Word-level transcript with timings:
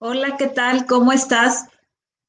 Hola, 0.00 0.36
¿qué 0.38 0.46
tal? 0.46 0.86
¿Cómo 0.86 1.10
estás? 1.10 1.66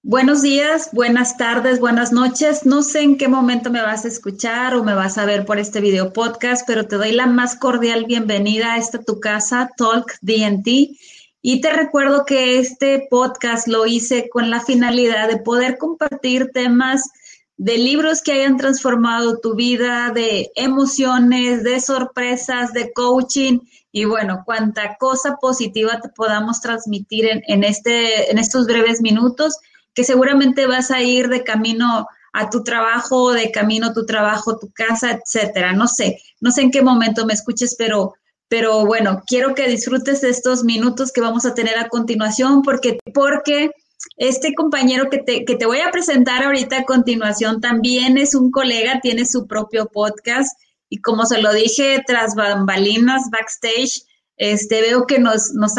Buenos 0.01 0.41
días, 0.41 0.89
buenas 0.91 1.37
tardes, 1.37 1.79
buenas 1.79 2.11
noches. 2.11 2.65
No 2.65 2.81
sé 2.81 3.01
en 3.01 3.15
qué 3.15 3.27
momento 3.27 3.69
me 3.69 3.83
vas 3.83 4.05
a 4.05 4.07
escuchar 4.07 4.73
o 4.73 4.83
me 4.83 4.95
vas 4.95 5.19
a 5.19 5.25
ver 5.25 5.45
por 5.45 5.59
este 5.59 5.79
video 5.79 6.11
podcast, 6.11 6.63
pero 6.65 6.87
te 6.87 6.95
doy 6.95 7.11
la 7.11 7.27
más 7.27 7.55
cordial 7.55 8.05
bienvenida 8.05 8.73
a 8.73 8.77
esta 8.77 9.03
tu 9.03 9.19
casa, 9.19 9.69
Talk 9.77 10.15
DNT. 10.21 10.97
Y 11.43 11.61
te 11.61 11.71
recuerdo 11.71 12.25
que 12.25 12.57
este 12.57 13.07
podcast 13.07 13.67
lo 13.67 13.85
hice 13.85 14.29
con 14.29 14.49
la 14.49 14.61
finalidad 14.61 15.27
de 15.27 15.37
poder 15.37 15.77
compartir 15.77 16.49
temas 16.51 17.11
de 17.59 17.77
libros 17.77 18.21
que 18.21 18.31
hayan 18.31 18.55
transformado 18.55 19.39
tu 19.39 19.53
vida, 19.53 20.11
de 20.15 20.49
emociones, 20.55 21.61
de 21.61 21.81
sorpresas, 21.81 22.71
de 22.71 22.93
coaching 22.93 23.59
y 23.91 24.05
bueno, 24.05 24.43
cuánta 24.45 24.95
cosa 24.97 25.35
positiva 25.41 25.99
te 25.99 26.07
podamos 26.07 26.61
transmitir 26.61 27.25
en, 27.25 27.43
en, 27.47 27.65
este, 27.65 28.31
en 28.31 28.37
estos 28.37 28.65
breves 28.65 29.01
minutos, 29.01 29.57
que 29.93 30.05
seguramente 30.05 30.67
vas 30.67 30.89
a 30.89 31.01
ir 31.01 31.27
de 31.27 31.43
camino 31.43 32.07
a 32.31 32.49
tu 32.49 32.63
trabajo, 32.63 33.33
de 33.33 33.51
camino 33.51 33.87
a 33.87 33.93
tu 33.93 34.05
trabajo, 34.05 34.57
tu 34.57 34.71
casa, 34.71 35.11
etcétera. 35.11 35.73
No 35.73 35.89
sé, 35.89 36.17
no 36.39 36.51
sé 36.51 36.61
en 36.61 36.71
qué 36.71 36.81
momento 36.81 37.25
me 37.25 37.33
escuches, 37.33 37.75
pero, 37.77 38.13
pero 38.47 38.85
bueno, 38.85 39.21
quiero 39.27 39.53
que 39.53 39.67
disfrutes 39.67 40.21
de 40.21 40.29
estos 40.29 40.63
minutos 40.63 41.11
que 41.11 41.19
vamos 41.19 41.45
a 41.45 41.53
tener 41.55 41.77
a 41.77 41.89
continuación, 41.89 42.61
porque, 42.61 42.99
porque 43.13 43.71
este 44.17 44.53
compañero 44.53 45.09
que 45.09 45.19
te, 45.19 45.45
que 45.45 45.55
te 45.55 45.65
voy 45.65 45.79
a 45.79 45.91
presentar 45.91 46.43
ahorita 46.43 46.79
a 46.79 46.85
continuación 46.85 47.61
también 47.61 48.17
es 48.17 48.35
un 48.35 48.51
colega, 48.51 49.01
tiene 49.01 49.25
su 49.25 49.47
propio 49.47 49.87
podcast 49.87 50.57
y 50.89 51.01
como 51.01 51.25
se 51.25 51.41
lo 51.41 51.53
dije 51.53 52.03
tras 52.07 52.35
bambalinas, 52.35 53.29
backstage, 53.31 54.03
este, 54.37 54.81
veo 54.81 55.05
que 55.05 55.19
nos, 55.19 55.51
nos 55.53 55.73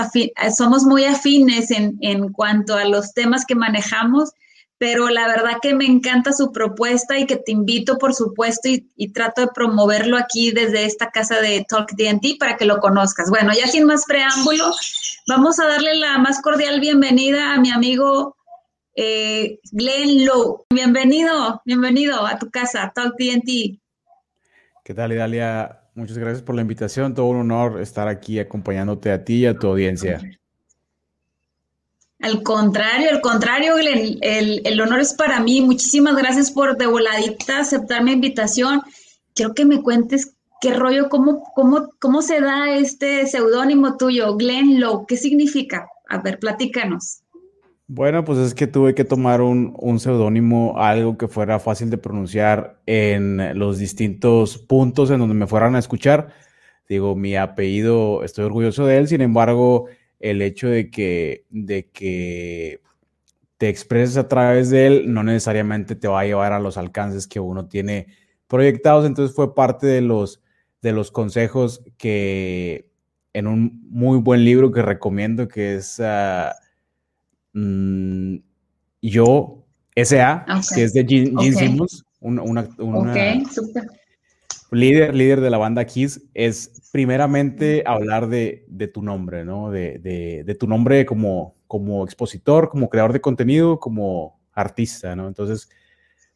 somos 0.57 0.85
muy 0.85 1.05
afines 1.05 1.71
en, 1.71 1.97
en 2.01 2.31
cuanto 2.33 2.75
a 2.75 2.85
los 2.85 3.13
temas 3.15 3.45
que 3.47 3.55
manejamos 3.55 4.31
pero 4.81 5.11
la 5.11 5.27
verdad 5.27 5.59
que 5.61 5.75
me 5.75 5.85
encanta 5.85 6.33
su 6.33 6.53
propuesta 6.53 7.19
y 7.19 7.27
que 7.27 7.37
te 7.37 7.53
invito, 7.53 7.99
por 7.99 8.15
supuesto, 8.15 8.67
y, 8.71 9.13
trato 9.13 9.43
de 9.43 9.49
promoverlo 9.55 10.17
aquí 10.17 10.53
desde 10.53 10.87
esta 10.87 11.11
casa 11.11 11.39
de 11.39 11.67
Talk 11.69 11.93
DNT 11.93 12.39
para 12.39 12.57
que 12.57 12.65
lo 12.65 12.79
conozcas. 12.79 13.29
Bueno, 13.29 13.53
ya 13.53 13.67
sin 13.67 13.85
más 13.85 14.07
preámbulo, 14.07 14.73
vamos 15.29 15.61
a 15.61 15.67
darle 15.67 15.97
la 15.97 16.17
más 16.17 16.41
cordial 16.41 16.81
bienvenida 16.81 17.53
a 17.53 17.61
mi 17.61 17.71
amigo 17.71 18.39
eh, 18.97 19.59
Glenn 19.71 20.25
Lowe. 20.25 20.65
Bienvenido, 20.71 21.61
bienvenido 21.67 22.25
a 22.25 22.39
tu 22.39 22.51
casa, 22.51 22.91
Talk 22.95 23.17
DNT. 23.19 23.79
¿Qué 24.83 24.95
tal, 24.95 25.13
Idalia? 25.13 25.91
Muchas 25.95 26.17
gracias 26.17 26.41
por 26.41 26.55
la 26.55 26.63
invitación. 26.63 27.13
Todo 27.13 27.27
un 27.27 27.41
honor 27.41 27.83
estar 27.83 28.09
aquí 28.09 28.39
acompañándote 28.39 29.13
a 29.13 29.23
ti 29.27 29.41
y 29.41 29.47
a 29.47 29.59
tu 29.59 29.67
audiencia. 29.67 30.23
Al 32.21 32.43
contrario, 32.43 33.09
al 33.11 33.23
contrario, 33.23 33.77
Glenn, 33.77 34.19
el, 34.21 34.81
honor 34.81 35.01
es 35.01 35.15
para 35.15 35.41
mí. 35.41 35.63
Muchísimas 35.63 36.15
gracias 36.17 36.51
por 36.51 36.77
de 36.77 36.87
voladita 36.87 37.61
aceptar 37.61 38.05
mi 38.05 38.13
invitación. 38.13 38.83
Quiero 39.35 39.55
que 39.55 39.65
me 39.65 39.83
cuentes 39.83 40.37
qué 40.61 40.75
rollo, 40.75 41.09
cómo, 41.09 41.43
cómo, 41.55 41.89
cómo 41.99 42.21
se 42.21 42.41
da 42.41 42.77
este 42.77 43.27
seudónimo 43.27 43.97
tuyo, 43.97 44.37
Glenn 44.37 44.81
Lowe. 44.81 45.07
¿Qué 45.07 45.17
significa? 45.17 45.89
A 46.11 46.19
ver, 46.19 46.39
platícanos. 46.39 47.23
Bueno, 47.87 48.23
pues 48.23 48.39
es 48.39 48.55
que 48.55 48.67
tuve 48.67 48.95
que 48.95 49.05
tomar 49.05 49.41
un, 49.41 49.75
un 49.79 49.99
seudónimo, 49.99 50.75
algo 50.77 51.17
que 51.17 51.27
fuera 51.27 51.59
fácil 51.59 51.89
de 51.89 51.97
pronunciar 51.97 52.81
en 52.85 53.59
los 53.59 53.79
distintos 53.79 54.59
puntos 54.59 55.11
en 55.11 55.21
donde 55.21 55.35
me 55.35 55.47
fueran 55.47 55.75
a 55.75 55.79
escuchar. 55.79 56.35
Digo, 56.87 57.17
mi 57.17 57.35
apellido, 57.35 58.23
estoy 58.25 58.45
orgulloso 58.45 58.85
de 58.85 58.99
él, 58.99 59.09
sin 59.09 59.23
embargo, 59.23 59.87
el 60.21 60.43
hecho 60.43 60.69
de 60.69 60.91
que, 60.91 61.45
de 61.51 61.89
que 61.89 62.81
te 63.57 63.69
expreses 63.69 64.17
a 64.17 64.29
través 64.29 64.71
de 64.71 64.87
él 64.87 65.13
no 65.13 65.23
necesariamente 65.23 65.95
te 65.95 66.09
va 66.09 66.21
a 66.21 66.25
llevar 66.25 66.53
a 66.53 66.61
los 66.61 66.77
alcances 66.77 67.27
que 67.27 67.41
uno 67.41 67.67
tiene 67.67 68.07
proyectados. 68.47 69.07
Entonces 69.07 69.35
fue 69.35 69.55
parte 69.55 69.87
de 69.87 70.03
los, 70.03 70.41
de 70.83 70.93
los 70.93 71.11
consejos 71.11 71.83
que 71.99 72.91
en 73.33 73.47
un 73.47 73.87
muy 73.91 74.19
buen 74.19 74.45
libro 74.45 74.73
que 74.73 74.83
recomiendo, 74.83 75.49
que 75.49 75.77
es 75.77 76.01
uh, 76.01 76.51
Yo, 79.03 79.65
S.A., 79.95 80.47
que 80.75 80.85
es 80.85 80.93
de 80.93 81.07
Gene, 81.07 81.53
Simmons, 81.53 82.05
una, 82.21 82.67
líder, 84.71 85.15
líder 85.15 85.41
de 85.41 85.51
la 85.51 85.59
banda 85.59 85.85
Kiss, 85.85 86.23
es 86.35 86.89
primeramente 86.93 87.83
hablar 87.87 88.29
de, 88.29 88.65
tu 88.93 89.03
nombre, 89.03 89.45
¿no? 89.45 89.71
De, 89.71 90.57
tu 90.59 90.67
nombre 90.67 91.07
como, 91.07 91.57
como 91.67 92.05
expositor, 92.05 92.71
como 92.71 92.89
creador 92.89 93.13
de 93.13 93.21
contenido, 93.21 93.79
como 93.79 94.41
artista, 94.53 95.17
¿no? 95.17 95.29
Entonces, 95.29 95.69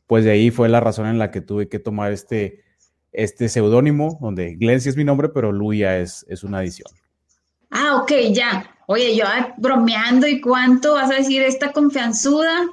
pues 0.06 0.25
de 0.25 0.33
ahí 0.33 0.50
fue 0.50 0.69
la 0.69 0.81
razón 0.81 1.06
en 1.06 1.19
la 1.19 1.31
que 1.31 1.41
tuve 1.41 1.69
que 1.69 1.78
tomar 1.78 2.12
este, 2.12 2.62
este 3.12 3.49
seudónimo, 3.49 4.19
donde 4.21 4.56
Glenn 4.56 4.81
sí 4.81 4.89
es 4.89 4.97
mi 4.97 5.05
nombre, 5.05 5.28
pero 5.28 5.53
Luya 5.53 5.99
es, 5.99 6.27
es 6.28 6.45
una 6.45 6.59
adición. 6.59 6.89
Ah, 7.71 7.97
ok, 8.03 8.12
ya. 8.33 8.71
Oye, 8.87 9.16
yo 9.16 9.25
bromeando 9.56 10.27
y 10.27 10.41
cuánto 10.41 10.95
vas 10.95 11.11
a 11.11 11.15
decir 11.15 11.43
esta 11.43 11.72
confianzuda. 11.72 12.66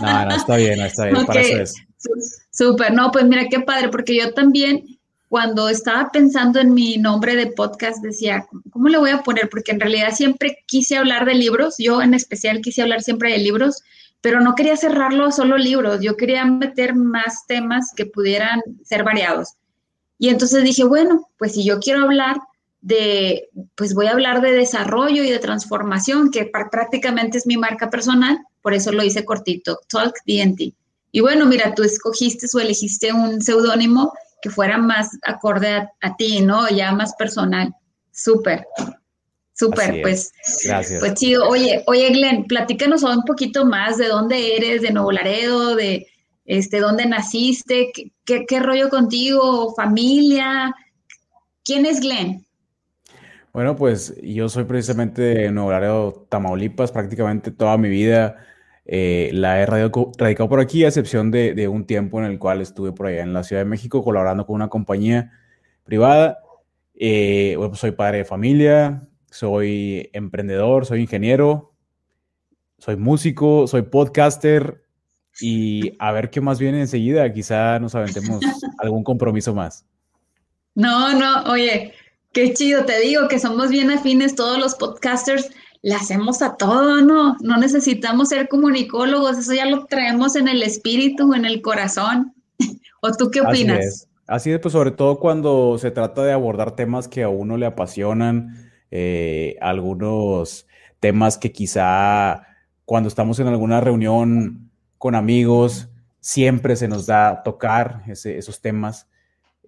No, 0.00 0.24
no, 0.24 0.34
está 0.34 0.56
bien, 0.56 0.80
está 0.80 1.06
bien, 1.06 1.26
para 1.26 1.40
eso 1.40 1.62
es. 1.62 1.87
Súper, 2.50 2.92
no, 2.92 3.10
pues 3.10 3.24
mira 3.24 3.48
qué 3.48 3.60
padre, 3.60 3.88
porque 3.88 4.16
yo 4.16 4.32
también 4.32 4.98
cuando 5.28 5.68
estaba 5.68 6.10
pensando 6.10 6.58
en 6.58 6.72
mi 6.72 6.96
nombre 6.96 7.36
de 7.36 7.48
podcast 7.48 8.02
decía, 8.02 8.46
¿cómo 8.70 8.88
le 8.88 8.98
voy 8.98 9.10
a 9.10 9.22
poner? 9.22 9.48
Porque 9.50 9.72
en 9.72 9.80
realidad 9.80 10.14
siempre 10.14 10.58
quise 10.66 10.96
hablar 10.96 11.26
de 11.26 11.34
libros, 11.34 11.74
yo 11.78 12.00
en 12.00 12.14
especial 12.14 12.60
quise 12.62 12.82
hablar 12.82 13.02
siempre 13.02 13.32
de 13.32 13.38
libros, 13.38 13.82
pero 14.20 14.40
no 14.40 14.54
quería 14.54 14.76
cerrarlo 14.76 15.26
a 15.26 15.32
solo 15.32 15.58
libros, 15.58 16.00
yo 16.00 16.16
quería 16.16 16.44
meter 16.44 16.94
más 16.94 17.46
temas 17.46 17.92
que 17.94 18.06
pudieran 18.06 18.60
ser 18.84 19.04
variados. 19.04 19.54
Y 20.18 20.30
entonces 20.30 20.64
dije, 20.64 20.84
bueno, 20.84 21.28
pues 21.38 21.52
si 21.52 21.64
yo 21.64 21.78
quiero 21.78 22.02
hablar 22.02 22.38
de, 22.80 23.48
pues 23.74 23.94
voy 23.94 24.06
a 24.06 24.12
hablar 24.12 24.40
de 24.40 24.52
desarrollo 24.52 25.22
y 25.22 25.30
de 25.30 25.38
transformación, 25.38 26.30
que 26.30 26.46
prácticamente 26.46 27.38
es 27.38 27.46
mi 27.46 27.56
marca 27.56 27.90
personal, 27.90 28.38
por 28.62 28.72
eso 28.72 28.92
lo 28.92 29.04
hice 29.04 29.24
cortito, 29.24 29.78
Talk 29.88 30.14
DNT. 30.26 30.74
Y 31.12 31.20
bueno, 31.20 31.46
mira, 31.46 31.74
tú 31.74 31.82
escogiste 31.82 32.46
o 32.52 32.58
elegiste 32.60 33.12
un 33.12 33.40
seudónimo 33.40 34.12
que 34.42 34.50
fuera 34.50 34.78
más 34.78 35.18
acorde 35.24 35.88
a, 36.00 36.16
ti, 36.16 36.40
¿no? 36.40 36.68
Ya 36.68 36.92
más 36.92 37.14
personal. 37.16 37.74
Súper. 38.12 38.66
Súper, 39.52 40.02
pues, 40.02 40.30
Gracias. 40.64 41.00
pues 41.00 41.14
chido. 41.14 41.48
Oye, 41.48 41.82
oye, 41.86 42.10
Glenn, 42.10 42.44
platícanos 42.44 43.02
un 43.02 43.22
poquito 43.22 43.64
más 43.64 43.98
de 43.98 44.06
dónde 44.06 44.56
eres, 44.56 44.82
de 44.82 44.92
Nuevo 44.92 45.10
Laredo, 45.10 45.74
de 45.74 46.06
este, 46.44 46.78
dónde 46.78 47.06
naciste, 47.06 47.90
qué, 48.24 48.46
qué 48.46 48.60
rollo 48.60 48.88
contigo, 48.88 49.74
familia. 49.74 50.74
¿Quién 51.64 51.86
es 51.86 52.00
Glenn? 52.00 52.46
Bueno, 53.52 53.74
pues 53.74 54.14
yo 54.22 54.48
soy 54.48 54.64
precisamente 54.64 55.22
de 55.22 55.50
Nuevo 55.50 55.72
Laredo, 55.72 56.26
Tamaulipas, 56.28 56.92
prácticamente 56.92 57.50
toda 57.50 57.76
mi 57.76 57.88
vida 57.88 58.36
eh, 58.90 59.28
la 59.34 59.60
he 59.60 59.66
radicado 59.66 60.48
por 60.48 60.60
aquí, 60.60 60.82
a 60.82 60.88
excepción 60.88 61.30
de, 61.30 61.68
un 61.68 61.84
tiempo 61.84 62.18
en 62.20 62.24
el 62.24 62.38
cual 62.38 62.62
estuve 62.62 62.90
por 62.92 63.06
allá 63.06 63.22
en 63.22 63.34
la 63.34 63.44
Ciudad 63.44 63.60
de 63.60 63.68
México 63.68 64.02
colaborando 64.02 64.46
con 64.46 64.56
una 64.56 64.68
compañía 64.68 65.30
privada. 65.84 66.38
Eh, 66.94 67.54
pues 67.58 67.78
soy 67.78 67.92
padre 67.92 68.18
de 68.18 68.24
familia, 68.24 69.06
soy 69.30 70.08
emprendedor, 70.14 70.86
soy 70.86 71.02
ingeniero, 71.02 71.74
soy 72.78 72.96
músico, 72.96 73.66
soy 73.66 73.82
podcaster 73.82 74.82
y 75.38 75.92
a 75.98 76.10
ver 76.12 76.30
qué 76.30 76.40
más 76.40 76.58
viene 76.58 76.80
enseguida. 76.80 77.30
Quizá 77.30 77.78
nos 77.78 77.94
aventemos 77.94 78.40
algún 78.78 79.04
compromiso 79.04 79.54
más. 79.54 79.84
No, 80.74 81.12
no, 81.12 81.42
oye, 81.52 81.92
qué 82.32 82.54
chido, 82.54 82.86
te 82.86 82.98
digo 83.00 83.28
que 83.28 83.38
somos 83.38 83.68
bien 83.68 83.90
afines 83.90 84.34
todos 84.34 84.58
los 84.58 84.76
podcasters 84.76 85.50
le 85.82 85.94
hacemos 85.94 86.42
a 86.42 86.56
todo, 86.56 87.02
¿no? 87.02 87.36
No 87.40 87.56
necesitamos 87.56 88.30
ser 88.30 88.48
comunicólogos, 88.48 89.38
eso 89.38 89.54
ya 89.54 89.66
lo 89.66 89.86
traemos 89.86 90.36
en 90.36 90.48
el 90.48 90.62
espíritu, 90.62 91.34
en 91.34 91.44
el 91.44 91.62
corazón. 91.62 92.34
¿O 93.00 93.12
tú 93.12 93.30
qué 93.30 93.40
opinas? 93.40 93.78
Así 93.78 93.88
es. 93.88 94.08
Así 94.28 94.52
es, 94.52 94.60
pues 94.60 94.72
sobre 94.72 94.90
todo 94.90 95.18
cuando 95.18 95.78
se 95.78 95.90
trata 95.90 96.22
de 96.22 96.32
abordar 96.32 96.76
temas 96.76 97.08
que 97.08 97.22
a 97.22 97.30
uno 97.30 97.56
le 97.56 97.64
apasionan, 97.64 98.70
eh, 98.90 99.56
algunos 99.62 100.66
temas 101.00 101.38
que 101.38 101.50
quizá 101.50 102.42
cuando 102.84 103.08
estamos 103.08 103.40
en 103.40 103.46
alguna 103.46 103.80
reunión 103.80 104.70
con 104.98 105.14
amigos, 105.14 105.88
siempre 106.20 106.76
se 106.76 106.88
nos 106.88 107.06
da 107.06 107.42
tocar 107.42 108.02
esos 108.06 108.60
temas. 108.60 109.08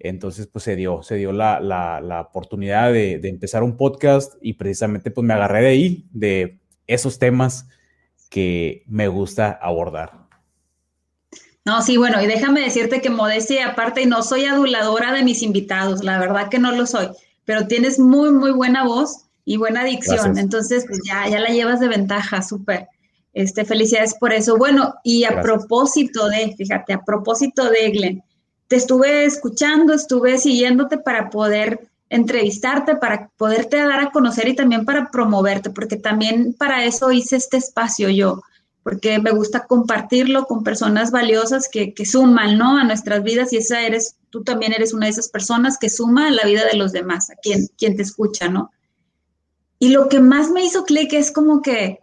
Entonces, 0.03 0.47
pues 0.47 0.63
se 0.63 0.75
dio, 0.75 1.03
se 1.03 1.15
dio 1.15 1.31
la, 1.31 1.59
la, 1.59 2.21
oportunidad 2.21 2.91
de, 2.91 3.19
de, 3.19 3.29
empezar 3.29 3.63
un 3.63 3.77
podcast 3.77 4.33
y 4.41 4.53
precisamente 4.53 5.11
pues 5.11 5.25
me 5.25 5.33
agarré 5.33 5.61
de 5.61 5.67
ahí, 5.67 6.05
de 6.11 6.59
esos 6.87 7.19
temas 7.19 7.67
que 8.29 8.83
me 8.87 9.07
gusta 9.07 9.51
abordar. 9.51 10.21
No, 11.63 11.81
sí, 11.83 11.97
bueno, 11.97 12.21
y 12.21 12.27
déjame 12.27 12.61
decirte 12.61 13.01
que 13.01 13.09
modestia 13.09 13.67
aparte, 13.67 14.01
y 14.01 14.05
no 14.07 14.23
soy 14.23 14.45
aduladora 14.45 15.13
de 15.13 15.23
mis 15.23 15.43
invitados, 15.43 16.03
la 16.03 16.17
verdad 16.19 16.49
que 16.49 16.57
no 16.57 16.71
lo 16.71 16.87
soy, 16.87 17.09
pero 17.45 17.67
tienes 17.67 17.99
muy, 17.99 18.31
muy 18.31 18.51
buena 18.51 18.83
voz 18.83 19.25
y 19.45 19.57
buena 19.57 19.83
dicción. 19.83 20.37
Entonces, 20.37 20.85
pues 20.87 20.99
ya, 21.05 21.27
ya 21.29 21.39
la 21.39 21.49
llevas 21.49 21.79
de 21.79 21.87
ventaja, 21.87 22.41
súper. 22.41 22.87
Este, 23.33 23.63
felicidades 23.63 24.15
por 24.15 24.33
eso. 24.33 24.57
Bueno, 24.57 24.95
y 25.03 25.23
a 25.23 25.41
propósito 25.41 26.27
de, 26.29 26.53
fíjate, 26.57 26.93
a 26.93 27.03
propósito 27.03 27.69
de 27.69 27.91
Glenn, 27.91 28.23
te 28.71 28.77
estuve 28.77 29.25
escuchando, 29.25 29.93
estuve 29.93 30.37
siguiéndote 30.37 30.97
para 30.97 31.29
poder 31.29 31.89
entrevistarte, 32.07 32.95
para 32.95 33.27
poderte 33.35 33.75
dar 33.75 33.99
a 33.99 34.11
conocer 34.11 34.47
y 34.47 34.55
también 34.55 34.85
para 34.85 35.11
promoverte, 35.11 35.71
porque 35.71 35.97
también 35.97 36.53
para 36.57 36.85
eso 36.85 37.11
hice 37.11 37.35
este 37.35 37.57
espacio 37.57 38.07
yo, 38.07 38.41
porque 38.81 39.19
me 39.19 39.31
gusta 39.31 39.67
compartirlo 39.67 40.45
con 40.45 40.63
personas 40.63 41.11
valiosas 41.11 41.67
que, 41.67 41.93
suman, 42.05 42.57
¿no? 42.57 42.77
A 42.77 42.85
nuestras 42.85 43.21
vidas 43.23 43.51
y 43.51 43.57
esa 43.57 43.81
eres, 43.81 44.15
tú 44.29 44.41
también 44.45 44.71
eres 44.71 44.93
una 44.93 45.07
de 45.07 45.11
esas 45.11 45.27
personas 45.27 45.77
que 45.77 45.89
suma 45.89 46.27
a 46.27 46.31
la 46.31 46.45
vida 46.45 46.63
de 46.65 46.77
los 46.77 46.93
demás, 46.93 47.29
a 47.29 47.35
quien, 47.35 47.67
quien 47.77 47.97
te 47.97 48.03
escucha, 48.03 48.47
¿no? 48.47 48.71
Y 49.79 49.89
lo 49.89 50.07
que 50.07 50.21
más 50.21 50.49
me 50.49 50.63
hizo 50.63 50.85
clic 50.85 51.11
es 51.11 51.33
como 51.33 51.61
que, 51.61 51.99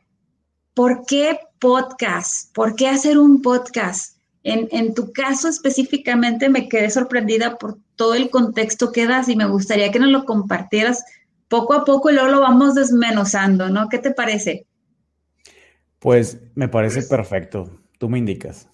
¿por 0.75 1.07
qué 1.07 1.39
podcast? 1.59 2.55
¿Por 2.55 2.77
qué 2.77 2.89
hacer 2.89 3.17
un 3.17 3.41
podcast? 3.41 4.18
En, 4.45 4.69
en, 4.71 4.95
tu 4.95 5.13
caso 5.13 5.49
específicamente 5.49 6.49
me 6.49 6.69
quedé 6.69 6.91
sorprendida 6.91 7.59
por 7.59 7.79
todo 7.97 8.15
el 8.15 8.31
contexto 8.31 8.93
que 8.93 9.07
das 9.07 9.29
y 9.29 9.37
me 9.37 9.47
gustaría 9.47 9.91
que 9.91 9.99
nos 9.99 10.11
lo 10.11 10.25
compartieras 10.25 11.05
poco 11.49 11.75
a 11.75 11.85
poco 11.85 12.11
y 12.11 12.15
luego 12.15 12.29
lo 12.29 12.41
vamos 12.41 12.75
desmenuzando, 12.75 13.69
¿no? 13.69 13.89
¿Qué 13.89 13.99
te 13.99 14.13
parece? 14.13 14.67
Pues 15.99 16.39
me 16.55 16.69
parece 16.69 17.03
perfecto. 17.03 17.81
Tú 17.99 18.09
me 18.09 18.19
indicas. 18.19 18.69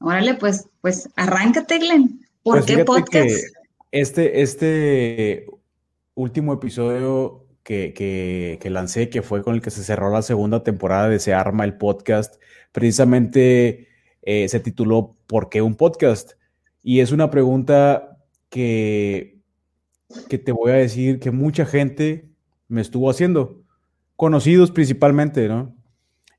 Órale, 0.00 0.34
pues, 0.34 0.68
pues 0.80 1.08
arráncate, 1.16 1.78
Glenn. 1.78 2.26
¿Por 2.42 2.64
pues 2.64 2.66
qué 2.66 2.84
podcast? 2.84 3.30
este, 3.90 4.42
este 4.42 5.46
último 6.14 6.54
episodio 6.54 7.46
que, 7.62 7.92
que, 7.92 8.58
que, 8.60 8.70
lancé, 8.70 9.08
que 9.10 9.22
fue 9.22 9.42
con 9.42 9.54
el 9.54 9.60
que 9.60 9.70
se 9.70 9.84
cerró 9.84 10.10
la 10.10 10.22
segunda 10.22 10.62
temporada 10.62 11.08
de 11.08 11.18
Se 11.18 11.34
Arma 11.34 11.64
el 11.64 11.76
Podcast, 11.76 12.40
precisamente 12.72 13.87
eh, 14.30 14.46
se 14.50 14.60
tituló 14.60 15.16
¿Por 15.26 15.48
qué 15.48 15.62
un 15.62 15.74
podcast? 15.74 16.32
Y 16.82 17.00
es 17.00 17.12
una 17.12 17.30
pregunta 17.30 18.18
que, 18.50 19.38
que 20.28 20.36
te 20.36 20.52
voy 20.52 20.72
a 20.72 20.74
decir 20.74 21.18
que 21.18 21.30
mucha 21.30 21.64
gente 21.64 22.28
me 22.68 22.82
estuvo 22.82 23.08
haciendo, 23.08 23.62
conocidos 24.16 24.70
principalmente, 24.70 25.48
¿no? 25.48 25.74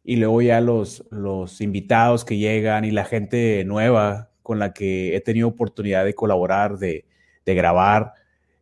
y 0.03 0.18
luego 0.18 0.41
ya 0.44 0.62
los, 0.62 1.03
los 1.09 1.62
invitados 1.62 2.25
que 2.25 2.38
llegan 2.38 2.86
y 2.86 2.91
la 2.91 3.06
gente 3.06 3.63
nueva 3.65 4.30
con 4.44 4.59
la 4.59 4.71
que 4.71 5.15
he 5.15 5.21
tenido 5.21 5.47
oportunidad 5.47 6.06
de 6.06 6.13
colaborar, 6.13 6.77
de, 6.77 7.06
grabar, 7.45 8.13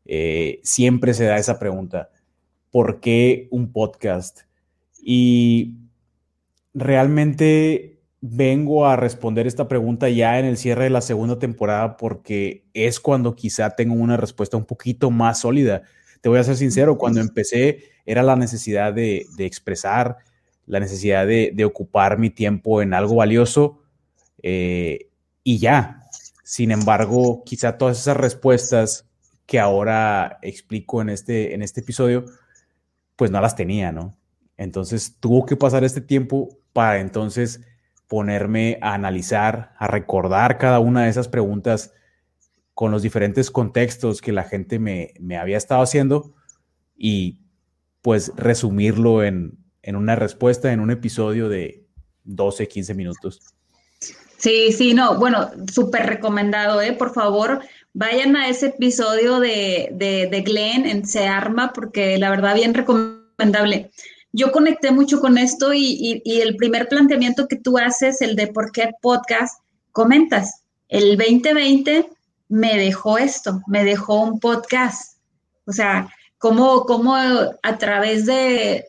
eh, 0.06 0.62
siempre 0.64 1.14
se 1.14 1.26
da 1.26 1.38
esa 1.38 1.60
pregunta, 1.60 2.10
¿por 2.72 3.02
qué 3.02 3.50
un 3.52 3.74
podcast? 3.74 4.44
Y 5.02 5.76
realmente 6.74 7.97
vengo 8.30 8.88
a 8.88 8.96
responder 8.96 9.48
esta 9.48 9.68
pregunta 9.68 10.10
ya 10.10 10.40
en 10.40 10.46
el 10.46 10.58
cierre 10.58 10.86
de 10.86 10.90
la 10.90 11.02
segunda 11.02 11.40
temporada 11.40 11.98
porque 11.98 12.66
es 12.74 13.00
cuando 13.00 13.36
quizá 13.36 13.70
tengo 13.72 13.96
una 13.96 14.18
respuesta 14.18 14.58
un 14.58 14.66
poquito 14.66 15.12
más 15.12 15.42
sólida. 15.42 15.84
Te 16.22 16.30
voy 16.30 16.40
a 16.40 16.44
ser 16.44 16.58
sincero, 16.58 16.98
cuando 16.98 17.22
empecé 17.22 17.92
era 18.06 18.24
la 18.24 18.36
necesidad 18.36 18.94
de, 18.94 19.26
de 19.38 19.46
expresar, 19.46 20.18
la 20.68 20.80
necesidad 20.80 21.26
de, 21.26 21.66
ocupar 21.66 22.20
mi 22.20 22.30
tiempo 22.30 22.82
en 22.82 22.94
algo 22.94 23.16
valioso 23.16 23.82
eh, 24.44 25.10
y 25.44 25.58
ya. 25.58 26.04
Sin 26.44 26.72
embargo, 26.72 27.44
quizá 27.46 27.78
todas 27.78 28.00
esas 28.00 28.18
respuestas 28.18 29.06
que 29.46 29.60
ahora 29.60 30.40
explico 30.42 31.02
en 31.02 31.10
este, 31.10 31.54
en 31.54 31.62
este 31.62 31.82
episodio, 31.82 32.26
pues 33.16 33.32
no 33.32 33.42
las 33.42 33.56
tenía, 33.56 33.92
¿no? 33.92 34.18
Entonces 34.58 35.16
tuvo 35.20 35.46
que 35.46 35.56
pasar 35.56 35.84
este 35.84 36.02
tiempo 36.02 36.50
para 36.74 37.00
entonces 37.00 37.62
ponerme 38.08 38.80
a 38.82 38.94
analizar, 38.94 39.74
a 39.78 39.88
recordar 39.88 40.58
cada 40.58 40.80
una 40.80 41.04
de 41.04 41.10
esas 41.10 41.28
preguntas 41.28 41.94
con 42.74 42.92
los 42.92 43.02
diferentes 43.02 43.52
contextos 43.52 44.22
que 44.22 44.32
la 44.32 44.44
gente 44.44 44.80
me, 44.80 45.14
me 45.20 45.38
había 45.38 45.58
estado 45.58 45.82
haciendo 45.82 46.34
y 46.96 47.40
pues 48.02 48.32
resumirlo 48.36 49.24
en, 49.24 49.58
en 49.82 49.96
una 49.96 50.16
respuesta 50.16 50.72
en 50.72 50.80
un 50.80 50.92
episodio 50.92 51.50
de 51.50 51.86
12, 52.24 52.68
15 52.68 52.94
minutos. 52.94 53.42
Sí, 54.38 54.72
sí, 54.72 54.94
no, 54.94 55.18
bueno, 55.18 55.50
súper 55.74 56.06
recomendado, 56.06 56.80
¿eh? 56.82 56.94
Por 56.94 57.14
favor, 57.14 57.62
vayan 57.94 58.36
a 58.36 58.50
ese 58.50 58.68
episodio 58.68 59.40
de, 59.40 59.90
de, 59.94 60.42
Glenn 60.42 60.86
en 60.86 61.08
Se 61.08 61.28
Arma, 61.28 61.74
porque 61.74 62.18
la 62.20 62.30
verdad, 62.30 62.54
bien 62.54 62.76
recomendable. 62.76 63.92
Yo 64.38 64.52
conecté 64.52 64.92
mucho 64.92 65.20
con 65.20 65.40
esto 65.40 65.74
y, 65.74 66.22
el 66.24 66.56
primer 66.58 66.88
planteamiento 66.88 67.48
que 67.48 67.56
tú 67.56 67.80
haces, 67.80 68.22
el 68.22 68.36
de 68.36 68.46
por 68.46 68.72
qué 68.72 68.92
podcast, 69.02 69.64
comentas, 69.92 70.62
el 70.90 71.18
2020 71.18 72.08
me 72.48 72.78
dejó 72.78 73.18
esto, 73.18 73.64
me 73.66 73.84
dejó 73.84 74.22
un 74.22 74.40
podcast. 74.40 75.18
O 75.66 75.72
sea, 75.72 76.08
cómo, 76.38 76.86
cómo 76.86 77.16
a 77.16 77.78
través 77.80 78.28
de, 78.28 78.86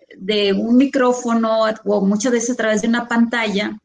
un 0.52 0.76
micrófono 0.76 1.64
o 1.86 2.04
muchas 2.04 2.32
veces 2.32 2.50
a 2.50 2.56
través 2.56 2.82
de 2.82 2.88
una 2.88 3.08
pantalla 3.08 3.78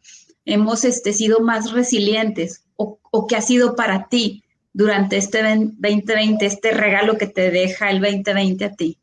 hemos 0.44 0.84
este, 0.84 1.14
sido 1.14 1.40
más 1.40 1.72
resilientes 1.72 2.66
o, 2.76 3.00
o 3.10 3.26
qué 3.26 3.38
ha 3.38 3.42
sido 3.42 3.78
para 3.78 4.10
ti 4.10 4.44
durante 4.74 5.16
este 5.16 5.42
2020, 5.42 6.46
este 6.46 6.72
regalo 6.72 7.18
que 7.18 7.28
te 7.28 7.52
deja 7.52 7.90
el 7.90 8.02
2020 8.02 8.66
a 8.66 8.74
ti. 8.74 9.00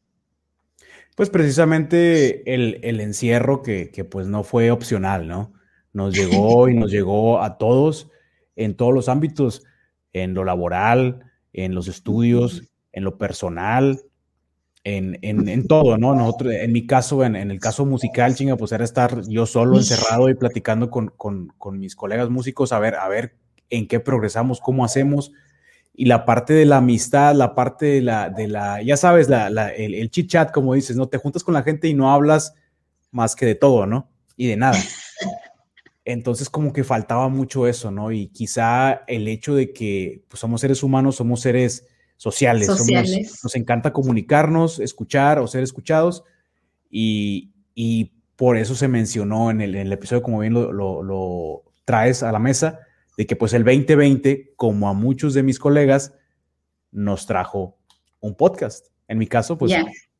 Pues 1.20 1.28
precisamente 1.28 2.54
el, 2.54 2.98
encierro 2.98 3.60
que, 3.60 4.06
pues 4.10 4.26
no 4.26 4.42
fue 4.42 4.70
opcional, 4.70 5.28
¿no? 5.28 5.52
Nos 5.92 6.14
llegó 6.14 6.66
y 6.70 6.74
nos 6.74 6.90
llegó 6.90 7.42
a 7.42 7.58
todos 7.58 8.08
en 8.56 8.74
todos 8.74 8.94
los 8.94 9.10
ámbitos, 9.10 9.62
en 10.14 10.32
lo 10.32 10.44
laboral, 10.44 11.20
en 11.52 11.74
los 11.74 11.88
estudios, 11.88 12.72
en 12.92 13.04
lo 13.04 13.18
personal, 13.18 14.00
en, 14.82 15.18
en, 15.20 15.66
todo, 15.66 15.98
¿no? 15.98 16.14
Nosotros, 16.14 16.54
en 16.54 16.72
mi 16.72 16.86
caso, 16.86 17.22
en, 17.22 17.36
el 17.36 17.60
caso 17.60 17.84
musical, 17.84 18.34
chinga, 18.34 18.56
pues 18.56 18.72
era 18.72 18.84
estar 18.84 19.20
yo 19.28 19.44
solo 19.44 19.76
encerrado 19.76 20.30
y 20.30 20.34
platicando 20.34 20.88
con, 20.88 21.52
mis 21.72 21.96
colegas 21.96 22.30
músicos, 22.30 22.72
a 22.72 22.78
ver, 22.78 22.94
a 22.94 23.06
ver 23.08 23.36
en 23.68 23.88
qué 23.88 24.00
progresamos, 24.00 24.58
cómo 24.58 24.86
hacemos. 24.86 25.32
Y 26.00 26.06
la 26.06 26.24
parte 26.24 26.54
de 26.54 26.64
la 26.64 26.78
amistad, 26.78 27.34
la 27.34 27.54
parte 27.54 27.84
de 27.84 28.00
la, 28.00 28.30
de 28.30 28.48
la 28.48 28.80
ya 28.82 28.96
sabes, 28.96 29.28
la, 29.28 29.48
el, 29.68 29.94
el 29.94 30.10
chit 30.10 30.30
chat, 30.30 30.50
como 30.50 30.72
dices, 30.72 30.96
¿no? 30.96 31.08
Te 31.08 31.18
juntas 31.18 31.44
con 31.44 31.52
la 31.52 31.62
gente 31.62 31.88
y 31.88 31.94
no 31.94 32.10
hablas 32.10 32.54
más 33.10 33.36
que 33.36 33.44
de 33.44 33.54
todo, 33.54 33.84
¿no? 33.84 34.08
Y 34.34 34.46
de 34.46 34.56
nada. 34.56 34.78
Entonces 36.06 36.48
como 36.48 36.72
que 36.72 36.84
faltaba 36.84 37.28
mucho 37.28 37.66
eso, 37.66 37.90
¿no? 37.90 38.12
Y 38.12 38.28
quizá 38.28 39.02
el 39.08 39.28
hecho 39.28 39.54
de 39.54 39.74
que 39.74 40.24
pues, 40.28 40.40
somos 40.40 40.62
seres 40.62 40.82
humanos, 40.82 41.16
somos 41.16 41.42
seres 41.42 41.86
sociales. 42.16 42.68
nos 43.42 43.54
encanta 43.54 43.92
comunicarnos, 43.92 44.78
escuchar 44.78 45.38
o 45.38 45.46
ser 45.46 45.62
escuchados 45.62 46.24
y, 46.90 47.52
por 48.36 48.56
eso 48.56 48.74
se 48.74 48.88
mencionó 48.88 49.50
en 49.50 49.60
el, 49.60 49.92
episodio, 49.92 50.22
como 50.22 50.38
bien 50.38 50.54
lo, 50.54 51.62
traes 51.84 52.22
a 52.22 52.32
la 52.32 52.38
mesa, 52.38 52.80
de 53.20 53.26
que 53.26 53.36
pues 53.36 53.52
el 53.52 53.64
2020, 53.64 54.54
como 54.56 54.88
a 54.88 54.94
muchos 54.94 55.34
de 55.34 55.42
mis 55.42 55.58
colegas, 55.58 56.14
nos 56.90 57.26
trajo 57.26 57.76
un 58.18 58.34
podcast. 58.34 58.86
En 59.08 59.18
mi 59.18 59.26
caso, 59.26 59.58
pues 59.58 59.74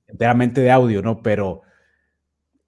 enteramente 0.07 0.61
de 0.61 0.71
audio, 0.71 1.01
¿no? 1.01 1.23
Pero 1.23 1.63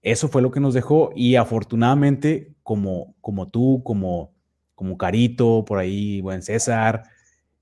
eso 0.01 0.29
fue 0.29 0.41
lo 0.41 0.49
que 0.49 0.59
nos 0.59 0.73
dejó 0.73 1.11
y 1.15 1.35
afortunadamente, 1.35 2.55
como, 2.63 3.13
como 3.21 3.49
tú, 3.49 3.83
como, 3.85 4.33
como 4.73 4.97
Carito, 4.97 5.65
por 5.65 5.77
ahí, 5.77 6.19
buen 6.21 6.41
César, 6.41 7.03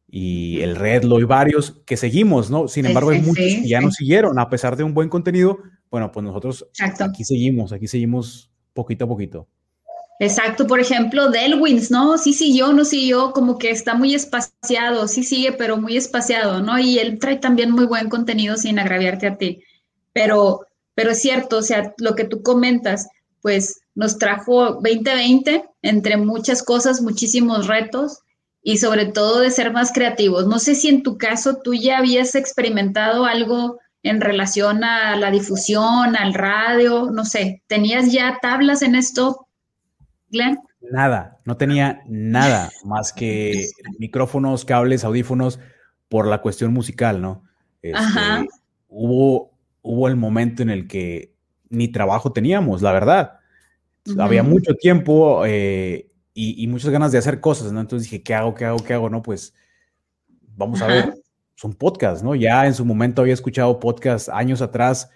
y 0.07 0.61
el 0.61 0.77
Redlo 0.77 1.19
y 1.19 1.25
varios 1.25 1.81
que 1.85 1.97
seguimos, 1.97 2.49
¿no? 2.49 2.69
Sin 2.69 2.85
embargo, 2.85 3.09
hay 3.09 3.19
muchos 3.19 3.35
que 3.35 3.67
ya 3.67 3.81
no 3.81 3.91
siguieron, 3.91 4.39
a 4.39 4.47
pesar 4.47 4.77
de 4.77 4.85
un 4.85 4.93
buen 4.93 5.09
contenido. 5.09 5.57
Bueno, 5.89 6.09
pues 6.13 6.23
nosotros 6.23 6.65
aquí 7.01 7.25
seguimos, 7.25 7.73
aquí 7.73 7.87
seguimos 7.87 8.49
poquito 8.71 9.03
a 9.03 9.07
poquito. 9.09 9.49
Exacto, 10.19 10.67
por 10.67 10.79
ejemplo, 10.79 11.29
Delwins, 11.29 11.89
¿no? 11.89 12.17
Sí 12.17 12.33
siguió, 12.33 12.73
no 12.73 12.85
siguió, 12.85 13.31
como 13.31 13.57
que 13.57 13.71
está 13.71 13.95
muy 13.95 14.13
espaciado, 14.13 15.07
sí 15.07 15.23
sigue, 15.23 15.51
pero 15.53 15.77
muy 15.77 15.97
espaciado, 15.97 16.61
¿no? 16.61 16.77
Y 16.77 16.99
él 16.99 17.17
trae 17.17 17.37
también 17.37 17.71
muy 17.71 17.85
buen 17.85 18.07
contenido 18.07 18.55
sin 18.55 18.77
agraviarte 18.77 19.27
a 19.27 19.37
ti. 19.37 19.63
Pero, 20.13 20.67
pero 20.93 21.11
es 21.11 21.21
cierto, 21.21 21.57
o 21.57 21.61
sea, 21.63 21.93
lo 21.97 22.13
que 22.15 22.25
tú 22.25 22.43
comentas, 22.43 23.07
pues 23.41 23.81
nos 23.95 24.19
trajo 24.19 24.73
2020, 24.73 25.65
entre 25.81 26.17
muchas 26.17 26.61
cosas, 26.61 27.01
muchísimos 27.01 27.65
retos, 27.67 28.19
y 28.63 28.77
sobre 28.77 29.05
todo 29.07 29.39
de 29.39 29.51
ser 29.51 29.71
más 29.71 29.91
creativos. 29.91 30.45
No 30.45 30.59
sé 30.59 30.75
si 30.75 30.87
en 30.89 31.03
tu 31.03 31.17
caso 31.17 31.57
tú 31.63 31.73
ya 31.73 31.97
habías 31.97 32.35
experimentado 32.35 33.25
algo 33.25 33.79
en 34.03 34.21
relación 34.21 34.83
a 34.83 35.15
la 35.15 35.31
difusión, 35.31 36.15
al 36.15 36.33
radio, 36.33 37.09
no 37.11 37.25
sé, 37.25 37.63
¿tenías 37.67 38.11
ya 38.11 38.39
tablas 38.41 38.81
en 38.81 38.95
esto, 38.95 39.47
Glenn? 40.31 40.59
Nada, 40.91 41.39
no 41.45 41.57
tenía 41.57 42.01
nada 42.07 42.71
más 42.83 43.13
que 43.13 43.67
micrófonos, 43.99 44.65
cables, 44.65 45.03
audífonos 45.03 45.59
por 46.09 46.27
la 46.27 46.41
cuestión 46.41 46.73
musical, 46.73 47.21
¿no? 47.21 47.43
Este, 47.81 48.47
hubo 48.87 49.51
hubo 49.81 50.07
el 50.07 50.15
momento 50.15 50.61
en 50.63 50.69
el 50.69 50.87
que 50.87 51.33
ni 51.69 51.87
trabajo 51.87 52.31
teníamos, 52.31 52.81
la 52.81 52.91
verdad. 52.91 53.39
Había 54.17 54.43
mucho 54.43 54.75
tiempo 54.75 55.43
eh, 55.45 56.09
y, 56.33 56.67
muchas 56.67 56.89
ganas 56.89 57.11
de 57.11 57.19
hacer 57.19 57.39
cosas, 57.39 57.71
¿no? 57.71 57.79
Entonces 57.79 58.09
dije, 58.09 58.23
¿qué 58.23 58.33
hago? 58.33 58.55
¿Qué 58.55 58.65
hago? 58.65 58.83
¿Qué 58.83 58.93
hago? 58.93 59.09
No, 59.09 59.21
pues 59.21 59.53
vamos 60.55 60.81
a 60.81 60.87
ver, 60.87 61.13
son 61.55 61.73
podcasts, 61.73 62.23
¿no? 62.23 62.35
Ya 62.35 62.65
en 62.65 62.73
su 62.73 62.83
momento 62.83 63.21
había 63.21 63.33
escuchado 63.33 63.79
podcasts 63.79 64.29
años 64.29 64.61
atrás 64.61 65.09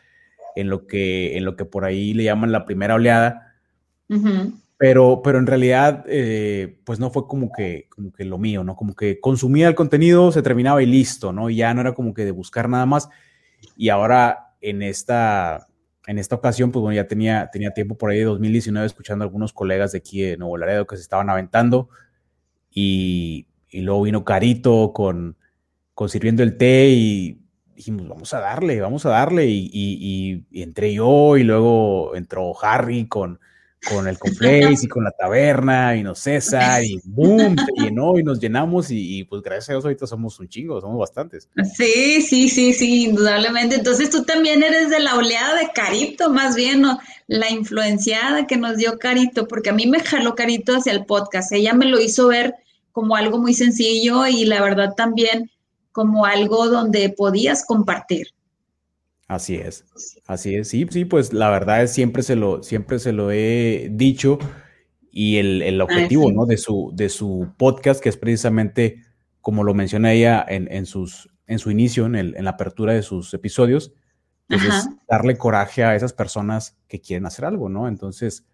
en 0.56 0.70
lo 0.70 0.86
que, 0.88 1.36
en 1.38 1.46
lo 1.46 1.56
que 1.56 1.66
por 1.66 1.84
ahí 1.84 2.14
le 2.14 2.24
llaman 2.24 2.52
la 2.52 2.66
primera 2.66 2.96
oleada, 2.96 3.56
pero, 4.78 5.22
pero 5.24 5.40
en 5.40 5.48
realidad, 5.48 6.04
eh, 6.08 6.80
pues 6.84 7.00
no 7.00 7.10
fue 7.10 7.28
como 7.28 7.52
que, 7.52 7.88
como 7.90 8.12
que 8.12 8.26
lo 8.26 8.38
mío, 8.38 8.64
¿no? 8.64 8.76
Como 8.76 8.94
que 8.94 9.20
consumía 9.22 9.70
el 9.70 9.76
contenido, 9.76 10.32
se 10.32 10.42
terminaba 10.42 10.84
y 10.84 10.86
listo, 10.86 11.32
¿no? 11.32 11.50
Y 11.50 11.58
ya 11.58 11.74
no 11.74 11.82
era 11.82 11.94
como 11.94 12.14
que 12.14 12.26
de 12.26 12.32
buscar 12.32 12.68
nada 12.68 12.86
más. 12.86 13.10
Y 13.78 13.90
ahora 13.90 14.54
en 14.60 14.82
esta, 14.82 15.68
en 16.08 16.18
esta 16.18 16.36
ocasión, 16.36 16.72
pues 16.72 16.82
bueno, 16.82 16.96
ya 16.96 17.08
tenía, 17.08 17.50
tenía 17.52 17.72
tiempo 17.72 17.98
por 17.98 18.12
ahí 18.12 18.20
de 18.20 18.26
2019 18.26 18.86
escuchando 18.86 19.24
a 19.24 19.28
algunos 19.28 19.54
colegas 19.54 19.94
de 19.94 20.00
aquí 20.00 20.22
de 20.22 20.38
Nuevo 20.38 20.58
Laredo 20.58 20.86
que 20.86 20.98
se 20.98 21.04
estaban 21.04 21.30
aventando 21.30 21.90
y, 22.70 23.48
y 23.70 23.82
luego 23.82 24.04
vino 24.04 24.26
Carito 24.26 24.92
con, 24.94 25.38
con 25.94 26.10
sirviendo 26.10 26.44
el 26.44 26.58
té 26.58 26.90
y 26.90 27.42
dijimos, 27.76 28.08
vamos 28.10 28.34
a 28.34 28.42
darle, 28.42 28.82
vamos 28.82 29.06
a 29.06 29.10
darle 29.10 29.46
y, 29.48 29.70
y, 29.72 30.46
y 30.52 30.64
entré 30.64 30.94
yo 30.94 31.38
y 31.38 31.44
luego 31.44 32.14
entró 32.16 32.54
Harry 32.62 33.08
con, 33.08 33.40
con 33.90 34.08
el 34.08 34.18
complex 34.18 34.84
y 34.84 34.88
con 34.88 35.04
la 35.04 35.12
taberna, 35.12 35.94
vino 35.94 36.16
César 36.16 36.84
y 36.84 37.00
boom, 37.04 37.56
se 37.58 37.84
llenó 37.84 38.18
y 38.18 38.24
nos 38.24 38.40
llenamos 38.40 38.88
y, 38.90 39.24
pues 39.26 39.42
gracias 39.42 39.70
a 39.70 39.74
Dios 39.74 39.86
ahorita 39.86 40.08
somos 40.08 40.40
un 40.40 40.48
chingo, 40.48 40.82
somos 40.82 40.98
bastantes. 40.98 41.50
Sí, 41.76 42.22
sí, 42.22 42.50
sí, 42.50 42.74
sí, 42.74 43.06
indudablemente. 43.06 43.76
Entonces 43.76 44.10
tú 44.10 44.24
también 44.24 44.64
eres 44.64 44.90
de 44.90 45.00
la 45.00 45.16
oleada 45.16 45.56
de 45.56 45.70
Carito, 45.74 46.30
más 46.30 46.56
bien, 46.56 46.82
¿no? 46.82 47.00
la 47.28 47.50
influenciada 47.50 48.46
que 48.46 48.58
nos 48.58 48.78
dio 48.78 49.00
Carito, 49.00 49.48
porque 49.48 49.70
a 49.70 49.74
mí 49.74 49.88
me 49.88 50.00
jaló 50.00 50.36
Carito 50.36 50.76
hacia 50.76 50.94
el 50.94 51.06
podcast. 51.06 51.52
Ella 51.52 51.74
me 51.74 51.86
lo 51.86 52.00
hizo 52.00 52.28
ver 52.28 52.56
como 52.92 53.16
algo 53.16 53.40
muy 53.40 53.54
sencillo 53.54 54.26
y 54.28 54.46
la 54.46 54.62
verdad 54.62 54.94
también 54.96 55.50
como 55.92 56.26
algo 56.26 56.68
donde 56.68 57.10
podías 57.10 57.66
compartir. 57.66 58.28
Así 59.28 59.56
es, 59.56 59.86
así 60.28 60.56
es. 60.56 60.70
Sí, 60.70 60.86
sí, 60.90 61.06
pues 61.06 61.34
la 61.34 61.50
verdad 61.50 61.82
es 61.82 61.94
siempre 61.94 62.22
se 62.22 62.36
lo, 62.36 62.62
siempre 62.62 63.00
se 63.00 63.12
lo 63.12 63.32
he 63.32 63.90
dicho 63.92 64.38
y 65.12 65.38
el, 65.38 65.82
ah, 65.82 65.84
objetivo, 65.84 66.32
¿no? 66.32 66.46
De 66.46 66.58
su, 66.58 66.92
de 66.94 67.10
su 67.10 67.54
podcast, 67.58 68.04
que 68.04 68.10
es 68.10 68.18
precisamente, 68.18 69.04
como 69.42 69.64
lo 69.64 69.74
menciona 69.74 70.14
ella 70.14 70.46
en, 70.48 70.86
sus, 70.86 71.30
en 71.48 71.58
su 71.58 71.72
inicio, 71.72 72.06
en, 72.06 72.16
el, 72.16 72.36
en 72.36 72.44
la 72.44 72.52
apertura 72.52 72.94
de 72.94 73.02
sus 73.02 73.34
episodios, 73.34 73.94
pues 74.48 74.64
es 74.64 74.90
darle 75.08 75.38
coraje 75.38 75.84
a 75.84 75.96
esas 75.96 76.14
personas 76.14 76.78
que 76.88 77.02
quieren 77.02 77.26
hacer 77.26 77.46
algo, 77.46 77.68
¿no? 77.68 77.88
Entonces, 77.88 78.46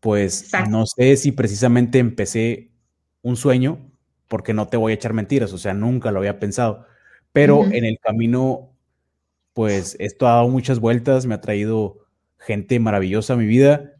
pues 0.00 0.50
no 0.68 0.84
sé 0.86 1.16
si 1.16 1.30
precisamente 1.30 2.00
empecé 2.00 2.72
un 3.22 3.36
sueño, 3.36 3.78
porque 4.26 4.52
no 4.52 4.66
te 4.66 4.76
voy 4.76 4.92
a 4.92 4.94
echar 4.96 5.12
mentiras, 5.12 5.52
o 5.52 5.58
sea, 5.58 5.74
nunca 5.74 6.10
lo 6.10 6.18
había 6.18 6.40
pensado, 6.40 6.86
pero 7.32 7.64
en 7.64 7.84
el 7.84 7.98
camino 8.00 8.73
pues 9.54 9.96
esto 9.98 10.26
ha 10.26 10.34
dado 10.34 10.48
muchas 10.48 10.80
vueltas, 10.80 11.24
me 11.26 11.34
ha 11.34 11.40
traído 11.40 11.98
gente 12.38 12.78
maravillosa 12.78 13.32
a 13.32 13.36
mi 13.36 13.46
vida, 13.46 13.92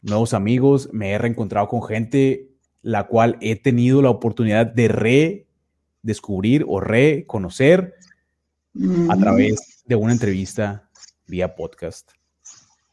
nuevos 0.00 0.32
amigos, 0.32 0.88
me 0.92 1.10
he 1.10 1.18
reencontrado 1.18 1.68
con 1.68 1.82
gente 1.82 2.48
la 2.80 3.06
cual 3.06 3.38
he 3.40 3.56
tenido 3.56 4.02
la 4.02 4.10
oportunidad 4.10 4.66
de 4.66 4.88
redescubrir 6.02 6.64
o 6.68 6.80
reconocer 6.80 7.94
a 9.08 9.16
través 9.16 9.82
de 9.86 9.96
una 9.96 10.12
entrevista 10.12 10.88
vía 11.26 11.54
podcast. 11.54 12.10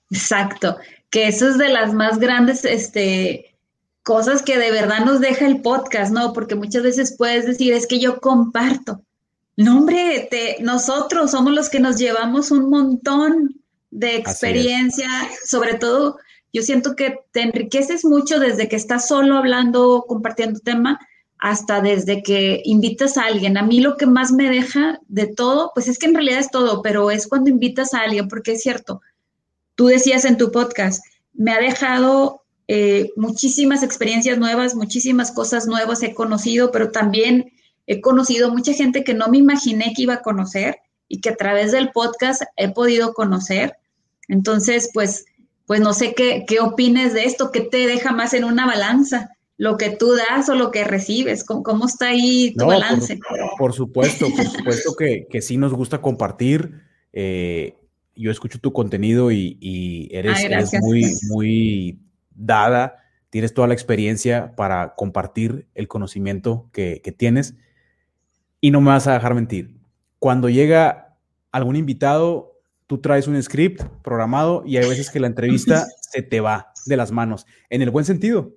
Exacto, 0.09 0.77
que 1.09 1.27
eso 1.27 1.49
es 1.49 1.57
de 1.57 1.69
las 1.69 1.93
más 1.93 2.19
grandes 2.19 2.63
este, 2.63 3.57
cosas 4.03 4.41
que 4.41 4.57
de 4.57 4.71
verdad 4.71 5.05
nos 5.05 5.19
deja 5.19 5.45
el 5.45 5.61
podcast, 5.61 6.13
¿no? 6.13 6.33
Porque 6.33 6.55
muchas 6.55 6.83
veces 6.83 7.15
puedes 7.17 7.45
decir, 7.45 7.73
es 7.73 7.85
que 7.85 7.99
yo 7.99 8.19
comparto, 8.21 9.03
no, 9.63 9.79
hombre, 9.79 10.29
nosotros 10.59 11.31
somos 11.31 11.53
los 11.53 11.69
que 11.69 11.79
nos 11.79 11.97
llevamos 11.97 12.51
un 12.51 12.69
montón 12.69 13.61
de 13.89 14.15
experiencia, 14.15 15.09
sobre 15.45 15.75
todo 15.75 16.17
yo 16.53 16.63
siento 16.63 16.95
que 16.95 17.19
te 17.31 17.41
enriqueces 17.41 18.03
mucho 18.03 18.39
desde 18.39 18.67
que 18.67 18.75
estás 18.75 19.07
solo 19.07 19.37
hablando, 19.37 20.05
compartiendo 20.07 20.59
tema, 20.59 20.99
hasta 21.37 21.81
desde 21.81 22.21
que 22.21 22.61
invitas 22.65 23.17
a 23.17 23.23
alguien. 23.23 23.57
A 23.57 23.63
mí 23.63 23.79
lo 23.79 23.97
que 23.97 24.05
más 24.05 24.31
me 24.31 24.49
deja 24.49 24.99
de 25.07 25.27
todo, 25.27 25.71
pues 25.73 25.87
es 25.87 25.97
que 25.97 26.07
en 26.07 26.13
realidad 26.13 26.39
es 26.39 26.51
todo, 26.51 26.81
pero 26.81 27.09
es 27.09 27.27
cuando 27.27 27.49
invitas 27.49 27.93
a 27.93 28.01
alguien, 28.01 28.27
porque 28.27 28.53
es 28.53 28.61
cierto, 28.61 29.01
tú 29.75 29.87
decías 29.87 30.25
en 30.25 30.37
tu 30.37 30.51
podcast, 30.51 31.03
me 31.33 31.51
ha 31.51 31.59
dejado 31.59 32.43
eh, 32.67 33.11
muchísimas 33.15 33.81
experiencias 33.81 34.37
nuevas, 34.37 34.75
muchísimas 34.75 35.31
cosas 35.31 35.67
nuevas 35.67 36.03
he 36.03 36.13
conocido, 36.13 36.71
pero 36.71 36.91
también 36.91 37.51
he 37.87 38.01
conocido 38.01 38.51
mucha 38.51 38.73
gente 38.73 39.03
que 39.03 39.13
no 39.13 39.27
me 39.27 39.37
imaginé 39.37 39.93
que 39.95 40.03
iba 40.03 40.15
a 40.15 40.21
conocer 40.21 40.77
y 41.07 41.19
que 41.21 41.29
a 41.29 41.35
través 41.35 41.71
del 41.71 41.91
podcast 41.91 42.43
he 42.55 42.69
podido 42.69 43.13
conocer. 43.13 43.75
Entonces, 44.27 44.89
pues, 44.93 45.25
pues 45.65 45.81
no 45.81 45.93
sé 45.93 46.13
qué, 46.13 46.45
qué 46.47 46.59
opines 46.59 47.13
de 47.13 47.25
esto, 47.25 47.51
qué 47.51 47.61
te 47.61 47.85
deja 47.87 48.11
más 48.11 48.33
en 48.33 48.45
una 48.45 48.65
balanza, 48.65 49.31
lo 49.57 49.77
que 49.77 49.89
tú 49.89 50.13
das 50.15 50.49
o 50.49 50.55
lo 50.55 50.71
que 50.71 50.83
recibes, 50.83 51.43
cómo, 51.43 51.85
está 51.85 52.07
ahí 52.07 52.53
tu 52.57 52.65
balance. 52.65 53.19
Por, 53.59 53.73
supuesto, 53.73 54.27
por 54.35 54.45
supuesto 54.45 54.95
que, 54.95 55.27
que 55.29 55.41
sí 55.41 55.57
nos 55.57 55.73
gusta 55.73 56.01
compartir. 56.01 56.81
Eh, 57.13 57.75
yo 58.15 58.31
escucho 58.31 58.59
tu 58.59 58.73
contenido 58.73 59.31
y, 59.31 60.09
eres, 60.11 60.71
muy, 60.81 61.05
muy 61.29 61.99
dada, 62.31 62.97
tienes 63.29 63.53
toda 63.53 63.67
la 63.67 63.73
experiencia 63.73 64.55
para 64.55 64.95
compartir 64.95 65.67
el 65.75 65.87
conocimiento 65.87 66.69
que, 66.71 67.01
que 67.03 67.11
tienes. 67.11 67.55
Y 68.61 68.71
no 68.71 68.79
me 68.79 68.91
vas 68.91 69.07
a 69.07 69.13
dejar 69.13 69.33
mentir. 69.33 69.75
Cuando 70.19 70.47
llega 70.47 71.17
algún 71.51 71.75
invitado, 71.75 72.59
tú 72.87 72.99
traes 72.99 73.27
un 73.27 73.41
script 73.41 73.81
programado 74.03 74.63
y 74.65 74.77
hay 74.77 74.87
veces 74.87 75.09
que 75.09 75.19
la 75.19 75.27
entrevista 75.27 75.87
se 76.01 76.21
te 76.21 76.39
va 76.39 76.71
de 76.85 76.97
las 76.97 77.11
manos, 77.11 77.45
en 77.69 77.81
el 77.81 77.89
buen 77.89 78.05
sentido, 78.05 78.53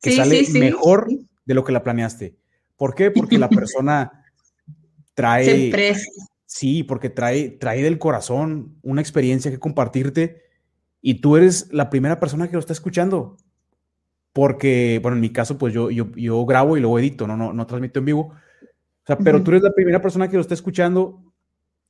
que 0.00 0.12
sale 0.12 0.44
mejor 0.52 1.08
de 1.44 1.54
lo 1.54 1.64
que 1.64 1.72
la 1.72 1.82
planeaste. 1.82 2.36
¿Por 2.76 2.94
qué? 2.94 3.10
Porque 3.10 3.38
la 3.38 3.48
persona 3.48 4.24
trae... 5.14 5.96
Sí, 6.44 6.82
porque 6.82 7.08
trae, 7.08 7.48
trae 7.48 7.82
del 7.82 7.98
corazón 7.98 8.76
una 8.82 9.00
experiencia 9.00 9.50
que 9.50 9.58
compartirte 9.58 10.42
y 11.00 11.14
tú 11.14 11.38
eres 11.38 11.68
la 11.72 11.88
primera 11.88 12.20
persona 12.20 12.46
que 12.48 12.52
lo 12.52 12.60
está 12.60 12.74
escuchando. 12.74 13.38
Porque, 14.34 15.00
bueno, 15.02 15.16
en 15.16 15.22
mi 15.22 15.30
caso, 15.30 15.56
pues 15.56 15.72
yo, 15.72 15.90
yo, 15.90 16.12
yo 16.14 16.44
grabo 16.44 16.76
y 16.76 16.80
luego 16.80 16.98
edito, 16.98 17.26
no, 17.26 17.38
no, 17.38 17.54
no 17.54 17.66
transmito 17.66 18.00
en 18.00 18.04
vivo 18.04 18.34
o 19.02 19.06
sea, 19.06 19.18
pero 19.18 19.42
tú 19.42 19.50
eres 19.50 19.62
la 19.62 19.72
primera 19.72 20.00
persona 20.00 20.28
que 20.28 20.36
lo 20.36 20.42
está 20.42 20.54
escuchando 20.54 21.32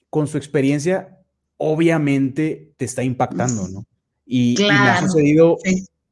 con 0.09 0.26
su 0.26 0.38
experiencia, 0.38 1.19
obviamente 1.59 2.75
te 2.78 2.87
está 2.87 3.02
impactando, 3.02 3.69
¿no? 3.69 3.87
Y, 4.25 4.54
me 4.59 4.71
ha 4.71 5.00
sucedido 5.00 5.59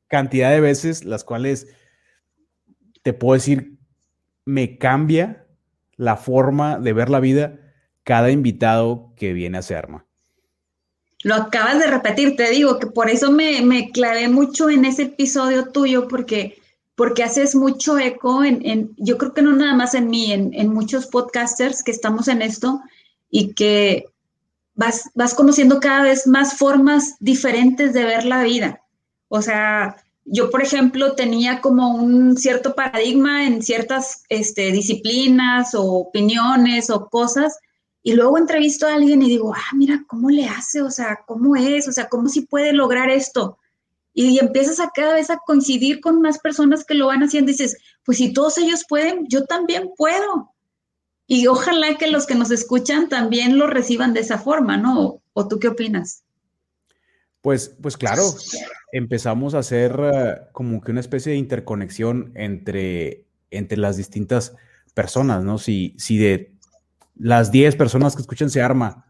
cantidad 0.08 0.50
de 0.50 0.60
veces 0.60 1.04
las 1.04 1.24
cuales 1.24 1.68
te 3.02 3.14
puedo 3.14 3.34
decir, 3.34 3.78
me 4.44 4.76
cambia 4.76 5.46
la 5.96 6.16
forma 6.16 6.78
de 6.78 6.92
ver 6.92 7.08
la 7.08 7.20
vida 7.20 7.58
cada 8.04 8.30
invitado 8.30 9.14
que 9.16 9.32
viene 9.32 9.58
a 9.58 9.78
arma. 9.78 10.06
Lo 11.22 11.34
acabas 11.34 11.78
de 11.78 11.86
repetir, 11.86 12.36
te 12.36 12.50
digo 12.50 12.78
que 12.78 12.86
por 12.86 13.08
eso 13.08 13.30
me, 13.30 13.62
me 13.62 13.90
clavé 13.90 14.28
mucho 14.28 14.68
en 14.70 14.84
ese 14.84 15.02
episodio 15.04 15.68
tuyo, 15.68 16.08
porque 16.08 16.59
porque 17.00 17.22
haces 17.22 17.54
mucho 17.54 17.98
eco 17.98 18.44
en, 18.44 18.94
yo 18.98 19.16
creo 19.16 19.32
que 19.32 19.40
no 19.40 19.56
nada 19.56 19.72
más 19.72 19.94
en 19.94 20.10
mí, 20.10 20.34
en, 20.34 20.68
muchos 20.68 21.06
podcasters 21.06 21.82
que 21.82 21.92
estamos 21.92 22.28
en 22.28 22.42
esto 22.42 22.82
y 23.30 23.54
que 23.54 24.04
vas, 24.74 25.08
vas 25.14 25.32
conociendo 25.32 25.80
cada 25.80 26.02
vez 26.02 26.26
más 26.26 26.58
formas 26.58 27.16
diferentes 27.18 27.94
de 27.94 28.04
ver 28.04 28.26
la 28.26 28.42
vida. 28.42 28.82
O 29.28 29.40
sea, 29.40 29.96
yo, 30.26 30.50
por 30.50 30.60
ejemplo, 30.60 31.14
tenía 31.14 31.62
como 31.62 31.94
un 31.94 32.36
cierto 32.36 32.74
paradigma 32.74 33.46
en 33.46 33.62
ciertas 33.62 34.24
este, 34.28 34.70
disciplinas 34.70 35.74
o 35.74 35.84
opiniones 35.84 36.90
o 36.90 37.08
cosas, 37.08 37.56
y 38.02 38.12
luego 38.12 38.36
entrevisto 38.36 38.86
a 38.86 38.92
alguien 38.92 39.22
y 39.22 39.30
digo, 39.30 39.54
ah, 39.54 39.74
mira, 39.74 40.04
¿cómo 40.06 40.28
le 40.28 40.46
hace? 40.46 40.82
O 40.82 40.90
sea, 40.90 41.20
¿cómo 41.26 41.56
es? 41.56 41.88
O 41.88 41.92
sea, 41.92 42.10
¿cómo 42.10 42.28
si 42.28 42.42
puede 42.42 42.74
lograr 42.74 43.08
esto? 43.08 43.56
Y 44.12 44.38
empiezas 44.38 44.80
a 44.80 44.90
cada 44.94 45.14
vez 45.14 45.30
a 45.30 45.38
coincidir 45.38 46.00
con 46.00 46.20
más 46.20 46.38
personas 46.38 46.84
que 46.84 46.94
lo 46.94 47.06
van 47.06 47.22
haciendo 47.22 47.50
dices, 47.50 47.76
pues 48.04 48.18
si 48.18 48.32
todos 48.32 48.58
ellos 48.58 48.84
pueden, 48.88 49.26
yo 49.28 49.44
también 49.44 49.90
puedo. 49.96 50.52
Y 51.26 51.46
ojalá 51.46 51.96
que 51.96 52.08
los 52.08 52.26
que 52.26 52.34
nos 52.34 52.50
escuchan 52.50 53.08
también 53.08 53.56
lo 53.56 53.68
reciban 53.68 54.12
de 54.12 54.20
esa 54.20 54.38
forma, 54.38 54.76
¿no? 54.76 55.22
¿O 55.32 55.48
tú 55.48 55.60
qué 55.60 55.68
opinas? 55.68 56.24
Pues, 57.40 57.76
pues 57.80 57.96
claro, 57.96 58.24
empezamos 58.92 59.54
a 59.54 59.60
hacer 59.60 59.98
eh, 60.12 60.40
como 60.52 60.80
que 60.80 60.90
una 60.90 61.00
especie 61.00 61.32
de 61.32 61.38
interconexión 61.38 62.32
entre, 62.34 63.24
entre 63.50 63.78
las 63.78 63.96
distintas 63.96 64.56
personas, 64.92 65.44
¿no? 65.44 65.58
Si, 65.58 65.94
si 65.98 66.18
de 66.18 66.52
las 67.14 67.52
10 67.52 67.76
personas 67.76 68.16
que 68.16 68.22
escuchan 68.22 68.50
se 68.50 68.60
arma, 68.60 69.06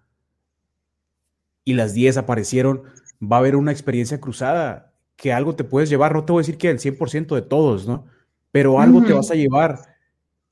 y 1.64 1.75
las 1.75 1.95
10 1.95 2.16
aparecieron, 2.19 2.85
va 3.23 3.37
a 3.37 3.38
haber 3.40 3.57
una 3.57 3.73
experiencia 3.73 4.21
cruzada 4.21 4.89
que 5.20 5.32
algo 5.32 5.54
te 5.54 5.64
puedes 5.64 5.90
llevar. 5.90 6.14
No 6.14 6.24
te 6.24 6.32
voy 6.32 6.40
a 6.40 6.44
decir 6.44 6.56
que 6.56 6.70
el 6.70 6.78
100% 6.78 7.34
de 7.34 7.42
todos, 7.42 7.86
¿no? 7.86 8.06
Pero 8.50 8.80
algo 8.80 9.02
te 9.04 9.12
vas 9.12 9.30
a 9.30 9.34
llevar, 9.34 9.78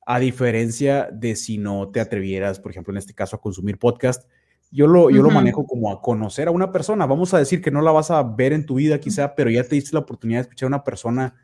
a 0.06 0.18
diferencia 0.18 1.08
de 1.12 1.36
si 1.36 1.58
no 1.58 1.88
te 1.88 2.00
atrevieras, 2.00 2.60
por 2.60 2.70
ejemplo, 2.70 2.92
en 2.92 2.98
este 2.98 3.12
caso, 3.12 3.36
a 3.36 3.40
consumir 3.40 3.78
podcast. 3.78 4.26
Yo 4.70 4.86
lo, 4.86 5.10
yo 5.10 5.22
lo 5.22 5.30
manejo 5.30 5.66
como 5.66 5.90
a 5.92 6.00
conocer 6.00 6.48
a 6.48 6.50
una 6.50 6.70
persona. 6.70 7.06
Vamos 7.06 7.34
a 7.34 7.38
decir 7.38 7.60
que 7.60 7.70
no 7.70 7.82
la 7.82 7.92
vas 7.92 8.10
a 8.10 8.22
ver 8.22 8.52
en 8.52 8.64
tu 8.64 8.76
vida 8.76 9.00
quizá, 9.00 9.34
pero 9.34 9.50
ya 9.50 9.64
te 9.64 9.74
diste 9.74 9.90
la 9.92 10.00
oportunidad 10.00 10.38
de 10.38 10.42
escuchar 10.42 10.66
a 10.66 10.68
una 10.68 10.84
persona 10.84 11.34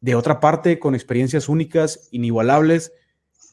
de 0.00 0.14
otra 0.14 0.40
parte 0.40 0.78
con 0.78 0.94
experiencias 0.94 1.48
únicas, 1.48 2.08
inigualables, 2.10 2.92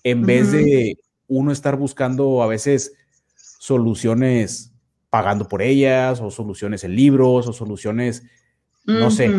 en 0.03 0.25
vez 0.25 0.51
de 0.51 0.97
uno 1.27 1.51
estar 1.51 1.75
buscando 1.75 2.41
a 2.41 2.47
veces 2.47 2.93
soluciones 3.35 4.73
pagando 5.09 5.47
por 5.47 5.61
ellas 5.61 6.21
o 6.21 6.31
soluciones 6.31 6.83
en 6.83 6.95
libros 6.95 7.47
o 7.47 7.53
soluciones, 7.53 8.23
no 8.89 9.11
sé, 9.11 9.31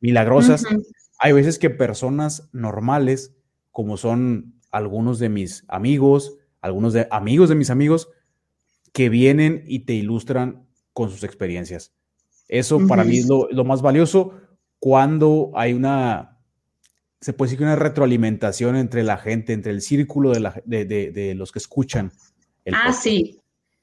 milagrosas. 0.00 0.64
Hay 1.18 1.32
veces 1.32 1.58
que 1.58 1.70
personas 1.70 2.48
normales, 2.52 3.34
como 3.70 3.96
son 3.96 4.54
algunos 4.70 5.18
de 5.18 5.28
mis 5.28 5.64
amigos, 5.68 6.36
algunos 6.60 6.92
de 6.92 7.06
amigos 7.10 7.48
de 7.48 7.54
mis 7.54 7.70
amigos, 7.70 8.08
que 8.92 9.08
vienen 9.08 9.64
y 9.66 9.80
te 9.80 9.94
ilustran 9.94 10.66
con 10.92 11.10
sus 11.10 11.24
experiencias. 11.24 11.92
Eso 12.48 12.86
para 12.86 13.04
mí 13.04 13.18
es 13.18 13.26
lo, 13.28 13.64
más 13.64 13.82
valioso 13.82 14.34
cuando 14.78 15.50
hay 15.54 15.72
una, 15.72 16.38
se 17.20 17.32
puede 17.32 17.48
decir 17.48 17.58
que 17.58 17.64
una 17.64 17.76
retroalimentación 17.76 18.76
entre 18.76 19.02
la 19.02 19.16
gente, 19.16 19.52
entre 19.52 19.72
el 19.72 19.80
círculo 19.80 20.32
de, 20.32 21.34
los 21.34 21.52
que 21.52 21.58
escuchan. 21.58 22.12
ah, 22.72 22.92
sí, 22.92 23.40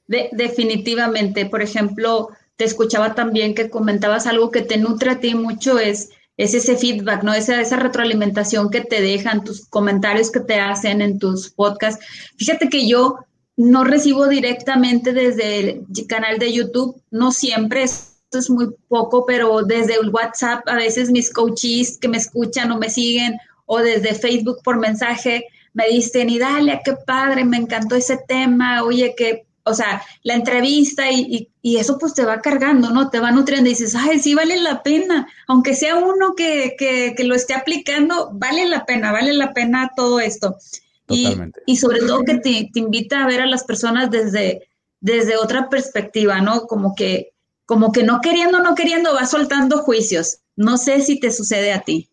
definitivamente. 0.08 1.46
Por 1.48 1.62
ejemplo, 1.62 2.30
te 2.62 2.66
escuchaba 2.66 3.16
también 3.16 3.56
que 3.56 3.72
comentabas 3.72 4.28
algo 4.28 4.52
que 4.52 4.62
te 4.62 4.78
nutre 4.78 5.10
a 5.10 5.20
ti 5.20 5.34
mucho, 5.34 5.80
es, 5.80 6.12
es 6.38 6.54
ese 6.54 6.78
feedback, 6.78 7.24
¿no? 7.24 7.34
Esa, 7.34 7.60
esa 7.60 7.76
retroalimentación 7.76 8.70
que 8.70 8.82
te 8.82 9.02
dejan, 9.02 9.44
tus 9.44 9.66
comentarios 9.66 10.30
que 10.30 10.42
te 10.42 10.60
hacen 10.60 11.02
en 11.02 11.18
tus 11.18 11.50
podcasts. 11.50 12.06
Fíjate 12.38 12.70
que 12.70 12.88
yo 12.88 13.18
no 13.58 13.84
recibo 13.84 14.28
directamente 14.28 15.12
desde 15.12 15.60
el 15.72 16.08
canal 16.08 16.38
de 16.38 16.54
YouTube, 16.54 17.02
no 17.10 17.32
siempre, 17.32 17.82
esto 17.82 18.38
es 18.38 18.48
muy 18.48 18.68
poco, 18.88 19.26
pero 19.26 19.64
desde 19.64 19.96
el 19.96 20.12
WhatsApp, 20.12 20.62
a 20.68 20.76
veces 20.76 21.10
mis 21.10 21.34
coaches 21.34 21.98
que 22.00 22.10
me 22.10 22.18
escuchan 22.18 22.72
o 22.72 22.78
me 22.78 22.92
siguen, 22.92 23.40
o 23.66 23.80
desde 23.80 24.14
Facebook 24.14 24.60
por 24.64 24.78
mensaje, 24.78 25.48
me 25.74 25.88
dicen, 25.88 26.30
y 26.30 26.38
dale, 26.38 26.80
qué 26.86 26.94
padre, 27.08 27.44
me 27.44 27.58
encantó 27.58 27.96
ese 27.96 28.20
tema, 28.28 28.84
oye, 28.84 29.16
que 29.18 29.48
o 29.64 29.74
sea, 29.74 30.02
la 30.24 30.36
entrevista 30.36 31.12
y, 31.12 31.50
eso 31.64 31.98
pues 32.00 32.14
te 32.14 32.26
va 32.26 32.42
cargando, 32.42 32.90
¿no? 32.90 33.10
Te 33.10 33.20
va 33.20 33.32
nutriendo 33.32 33.70
y 33.70 33.74
dices, 33.74 33.96
ay, 33.96 34.20
sí 34.20 34.34
vale 34.34 34.60
la 34.60 34.82
pena, 34.82 35.28
aunque 35.48 35.76
sea 35.76 35.96
uno 35.96 36.34
que, 36.36 36.76
que, 36.78 37.24
lo 37.24 37.36
esté 37.36 37.54
aplicando, 37.54 38.32
vale 38.34 38.68
la 38.68 38.86
pena, 38.86 39.12
vale 39.12 39.34
la 39.34 39.54
pena 39.54 39.92
todo 39.96 40.20
esto. 40.20 40.58
Totalmente. 41.06 41.62
Y, 41.66 41.78
sobre 41.78 42.00
todo 42.00 42.24
que 42.24 42.40
te, 42.40 42.70
invita 42.74 43.24
a 43.24 43.28
ver 43.28 43.42
a 43.42 43.46
las 43.46 43.64
personas 43.64 44.10
desde, 44.10 44.70
desde 45.00 45.38
otra 45.38 45.70
perspectiva, 45.70 46.42
¿no? 46.42 46.62
Como 46.68 46.96
que, 46.96 47.34
como 47.66 47.92
que 47.92 48.04
no 48.04 48.22
queriendo, 48.22 48.62
no 48.62 48.76
queriendo, 48.76 49.14
va 49.14 49.26
soltando 49.26 49.80
juicios. 49.80 50.40
No 50.56 50.78
sé 50.78 51.02
si 51.02 51.20
te 51.20 51.32
sucede 51.32 51.74
a 51.74 51.82
ti. 51.82 52.10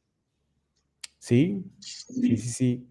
Sí, 1.19 1.65
sí, 1.81 2.37
sí, 2.37 2.49
sí. 2.49 2.87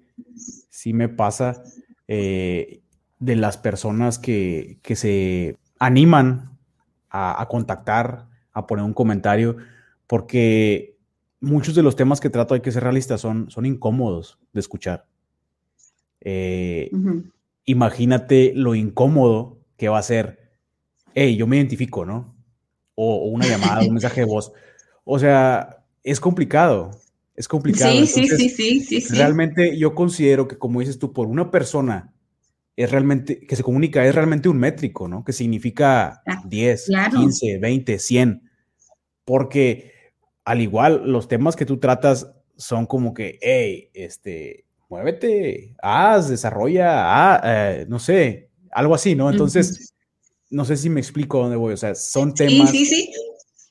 Sí 0.69 0.93
me 0.93 1.10
pasa. 1.10 1.63
Eh, 2.08 2.81
de 3.19 3.36
las 3.36 3.58
personas 3.58 4.19
que, 4.19 4.80
se 4.95 5.58
animan 5.80 6.58
a, 7.10 7.47
contactar, 7.49 8.27
a 8.53 8.67
poner 8.67 8.86
un 8.86 8.93
comentario, 8.93 9.58
porque 10.06 10.97
muchos 11.39 11.75
de 11.75 11.84
los 11.84 11.95
temas 11.95 12.19
que 12.19 12.30
trato, 12.30 12.53
hay 12.53 12.62
que 12.62 12.71
ser 12.71 12.84
realistas, 12.84 13.21
son, 13.21 13.49
son 13.49 13.65
incómodos 13.65 14.39
de 14.53 14.60
escuchar. 14.60 15.06
Eh, 16.21 16.91
imagínate 17.65 18.53
lo 18.56 18.75
incómodo 18.75 19.60
que 19.77 19.89
va 19.89 19.99
a 19.99 20.03
ser, 20.03 20.51
hey, 21.13 21.36
yo 21.36 21.47
me 21.47 21.58
identifico, 21.58 22.06
¿no? 22.06 22.36
O, 22.95 23.27
una 23.27 23.47
llamada, 23.47 23.82
un 23.82 23.93
mensaje 23.93 24.21
de 24.21 24.25
voz. 24.27 24.51
O 25.03 25.19
sea, 25.19 25.84
es 26.03 26.19
complicado, 26.19 26.91
es 27.36 27.47
complicado. 27.47 27.91
Sí, 27.91 28.08
sí, 28.08 28.27
sí, 28.27 28.49
sí, 28.49 28.80
sí, 28.82 29.01
sí. 29.01 29.15
Realmente 29.15 29.77
yo 29.77 29.95
considero 29.95 30.47
que, 30.47 30.58
como 30.58 30.80
dices 30.80 30.99
tú, 30.99 31.13
por 31.13 31.27
una 31.27 31.51
persona 31.51 32.13
es 32.77 32.91
realmente, 32.91 33.39
que 33.39 33.55
se 33.55 33.63
comunica, 33.63 34.05
es 34.05 34.15
realmente 34.15 34.47
un 34.47 34.59
métrico, 34.59 35.07
¿no? 35.07 35.25
Que 35.25 35.33
significa 35.33 36.21
10, 36.45 36.91
15, 37.11 37.57
20, 37.57 37.99
100. 37.99 38.49
Porque 39.25 39.91
al 40.45 40.61
igual, 40.61 41.01
los 41.11 41.27
temas 41.27 41.57
que 41.57 41.65
tú 41.65 41.77
tratas 41.77 42.31
son 42.55 42.85
como 42.85 43.13
que, 43.13 43.39
hey, 43.41 43.89
este, 43.93 44.63
muévete, 44.89 45.75
haz, 45.81 46.29
desarrolla, 46.29 46.87
ah, 46.93 47.41
eh, 47.43 47.85
no 47.89 47.99
sé, 47.99 48.51
algo 48.71 48.95
así, 48.95 49.15
¿no? 49.15 49.29
Entonces, 49.29 49.93
no 50.49 50.63
sé 50.63 50.77
si 50.77 50.89
me 50.89 51.01
explico 51.01 51.39
dónde 51.39 51.57
voy, 51.57 51.73
o 51.73 51.77
sea, 51.77 51.95
son 51.95 52.33
temas 52.33 52.71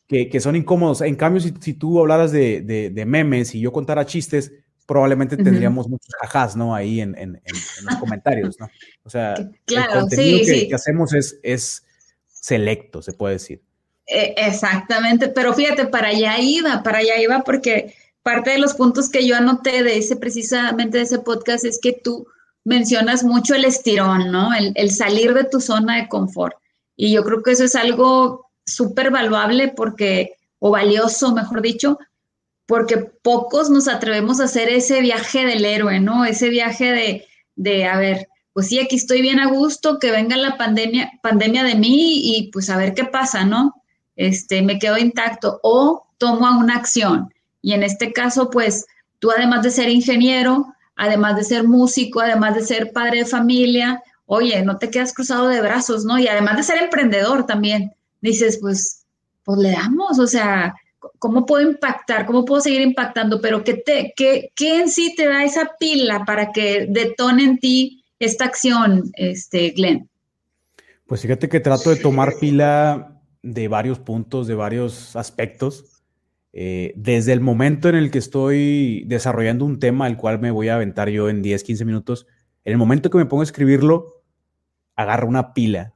Que, 0.06 0.38
son 0.38 0.56
incómodos. 0.56 1.00
En 1.00 1.14
cambio, 1.14 1.40
si, 1.40 1.54
si 1.60 1.74
tú 1.74 1.98
hablaras 2.00 2.32
de, 2.32 2.60
de, 2.60 3.06
memes 3.06 3.54
y 3.54 3.60
yo 3.60 3.72
contara 3.72 4.04
chistes, 4.04 4.52
probablemente 4.86 5.36
tendríamos 5.36 5.88
muchos 5.88 6.14
jajás, 6.20 6.56
¿no? 6.56 6.74
Ahí 6.74 7.00
en, 7.00 7.16
en, 7.18 7.40
los 7.82 7.96
comentarios, 7.96 8.56
¿no? 8.58 8.70
O 9.02 9.10
sea, 9.10 9.34
el 9.34 9.86
contenido 9.92 10.68
que, 10.68 10.74
hacemos 10.74 11.12
es, 11.12 11.38
es 11.42 11.84
selecto, 12.28 13.02
se 13.02 13.12
puede 13.12 13.34
decir. 13.34 13.62
E, 14.06 14.34
exactamente, 14.36 15.28
pero 15.28 15.52
fíjate, 15.52 15.86
para 15.86 16.08
allá 16.08 16.38
iba, 16.38 16.82
para 16.82 16.98
allá 16.98 17.20
iba 17.20 17.42
porque 17.42 17.94
parte 18.22 18.50
de 18.50 18.58
los 18.58 18.74
puntos 18.74 19.10
que 19.10 19.26
yo 19.26 19.36
anoté 19.36 19.82
de 19.82 19.98
ese, 19.98 20.16
precisamente 20.16 20.98
de 20.98 21.04
ese 21.04 21.18
podcast, 21.18 21.64
es 21.64 21.80
que 21.80 21.92
tú 21.92 22.26
mencionas 22.64 23.24
mucho 23.24 23.54
el 23.54 23.64
estirón, 23.64 24.30
¿no? 24.30 24.54
El, 24.54 24.72
el 24.76 24.90
salir 24.90 25.34
de 25.34 25.44
tu 25.44 25.60
zona 25.60 25.96
de 25.96 26.08
confort. 26.08 26.56
Y 26.96 27.12
yo 27.12 27.24
creo 27.24 27.42
que 27.42 27.52
eso 27.52 27.64
es 27.64 27.74
algo 27.74 28.50
súper 28.64 29.10
valuable 29.10 29.68
porque, 29.68 30.36
o 30.58 30.70
valioso, 30.70 31.32
mejor 31.32 31.62
dicho, 31.62 31.98
porque 32.66 32.98
pocos 32.98 33.70
nos 33.70 33.88
atrevemos 33.88 34.40
a 34.40 34.44
hacer 34.44 34.68
ese 34.68 35.00
viaje 35.00 35.46
del 35.46 35.64
héroe, 35.64 36.00
¿no? 36.00 36.24
Ese 36.24 36.48
viaje 36.50 36.92
de, 36.92 37.26
de, 37.54 37.86
a 37.86 37.96
ver, 37.98 38.28
pues 38.52 38.68
sí, 38.68 38.78
aquí 38.78 38.96
estoy 38.96 39.22
bien 39.22 39.38
a 39.38 39.48
gusto, 39.48 39.98
que 39.98 40.10
venga 40.10 40.36
la 40.36 40.56
pandemia, 40.56 41.12
pandemia 41.22 41.62
de 41.62 41.74
mí 41.74 42.36
y 42.36 42.50
pues 42.50 42.70
a 42.70 42.76
ver 42.76 42.94
qué 42.94 43.04
pasa, 43.04 43.44
¿no? 43.44 43.74
Este, 44.16 44.62
me 44.62 44.78
quedo 44.78 44.98
intacto 44.98 45.60
o 45.62 46.06
tomo 46.18 46.58
una 46.58 46.76
acción. 46.76 47.32
Y 47.62 47.72
en 47.72 47.82
este 47.82 48.12
caso, 48.12 48.50
pues 48.50 48.86
tú 49.18 49.30
además 49.30 49.62
de 49.62 49.70
ser 49.70 49.88
ingeniero, 49.88 50.66
además 50.96 51.36
de 51.36 51.44
ser 51.44 51.64
músico, 51.64 52.20
además 52.20 52.54
de 52.54 52.64
ser 52.64 52.92
padre 52.92 53.18
de 53.18 53.26
familia, 53.26 54.02
oye, 54.24 54.62
no 54.62 54.78
te 54.78 54.90
quedas 54.90 55.12
cruzado 55.12 55.48
de 55.48 55.60
brazos, 55.60 56.04
¿no? 56.04 56.18
Y 56.18 56.26
además 56.26 56.56
de 56.56 56.62
ser 56.62 56.82
emprendedor 56.82 57.46
también, 57.46 57.94
dices, 58.20 58.58
pues, 58.60 59.04
pues 59.44 59.58
le 59.58 59.70
damos, 59.72 60.18
o 60.18 60.26
sea, 60.26 60.74
¿Cómo 61.18 61.46
puedo 61.46 61.68
impactar? 61.68 62.26
¿Cómo 62.26 62.44
puedo 62.44 62.60
seguir 62.60 62.80
impactando? 62.80 63.40
Pero 63.40 63.64
¿qué, 63.64 63.74
te, 63.74 64.12
qué, 64.16 64.50
qué 64.54 64.80
en 64.80 64.88
sí 64.88 65.14
te 65.16 65.26
da 65.26 65.44
esa 65.44 65.72
pila 65.78 66.24
para 66.24 66.52
que 66.52 66.86
detone 66.88 67.44
en 67.44 67.58
ti 67.58 68.04
esta 68.18 68.44
acción, 68.44 69.10
este, 69.14 69.70
Glenn? 69.70 70.08
Pues 71.06 71.22
fíjate 71.22 71.48
que 71.48 71.60
trato 71.60 71.90
de 71.90 71.96
tomar 71.96 72.34
pila 72.40 73.20
de 73.42 73.68
varios 73.68 73.98
puntos, 73.98 74.46
de 74.46 74.54
varios 74.54 75.14
aspectos. 75.14 76.02
Eh, 76.52 76.92
desde 76.96 77.32
el 77.32 77.40
momento 77.40 77.88
en 77.88 77.94
el 77.94 78.10
que 78.10 78.18
estoy 78.18 79.04
desarrollando 79.06 79.64
un 79.64 79.78
tema, 79.78 80.06
al 80.06 80.16
cual 80.16 80.40
me 80.40 80.50
voy 80.50 80.68
a 80.68 80.74
aventar 80.74 81.08
yo 81.10 81.28
en 81.28 81.42
10, 81.42 81.62
15 81.62 81.84
minutos, 81.84 82.26
en 82.64 82.72
el 82.72 82.78
momento 82.78 83.10
que 83.10 83.18
me 83.18 83.26
pongo 83.26 83.42
a 83.42 83.44
escribirlo, 83.44 84.24
agarro 84.96 85.28
una 85.28 85.54
pila. 85.54 85.94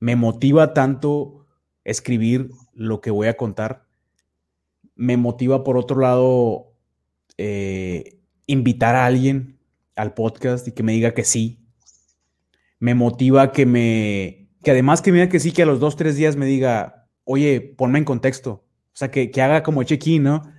Me 0.00 0.16
motiva 0.16 0.74
tanto 0.74 1.46
escribir 1.84 2.50
lo 2.74 3.00
que 3.00 3.10
voy 3.10 3.28
a 3.28 3.36
contar 3.36 3.87
me 4.98 5.16
motiva 5.16 5.62
por 5.62 5.78
otro 5.78 6.00
lado 6.00 6.74
eh, 7.38 8.18
invitar 8.46 8.96
a 8.96 9.06
alguien 9.06 9.58
al 9.94 10.12
podcast 10.12 10.66
y 10.66 10.72
que 10.72 10.82
me 10.82 10.92
diga 10.92 11.14
que 11.14 11.24
sí. 11.24 11.64
Me 12.80 12.94
motiva 12.94 13.52
que 13.52 13.64
me, 13.64 14.50
que 14.62 14.72
además 14.72 15.00
que 15.00 15.12
me 15.12 15.18
diga 15.18 15.30
que 15.30 15.40
sí, 15.40 15.52
que 15.52 15.62
a 15.62 15.66
los 15.66 15.78
dos, 15.78 15.96
tres 15.96 16.16
días 16.16 16.34
me 16.36 16.46
diga, 16.46 17.08
oye, 17.24 17.60
ponme 17.60 18.00
en 18.00 18.04
contexto. 18.04 18.64
O 18.92 18.96
sea, 18.98 19.10
que, 19.10 19.30
haga 19.40 19.62
como 19.62 19.84
check-in, 19.84 20.24
¿no? 20.24 20.52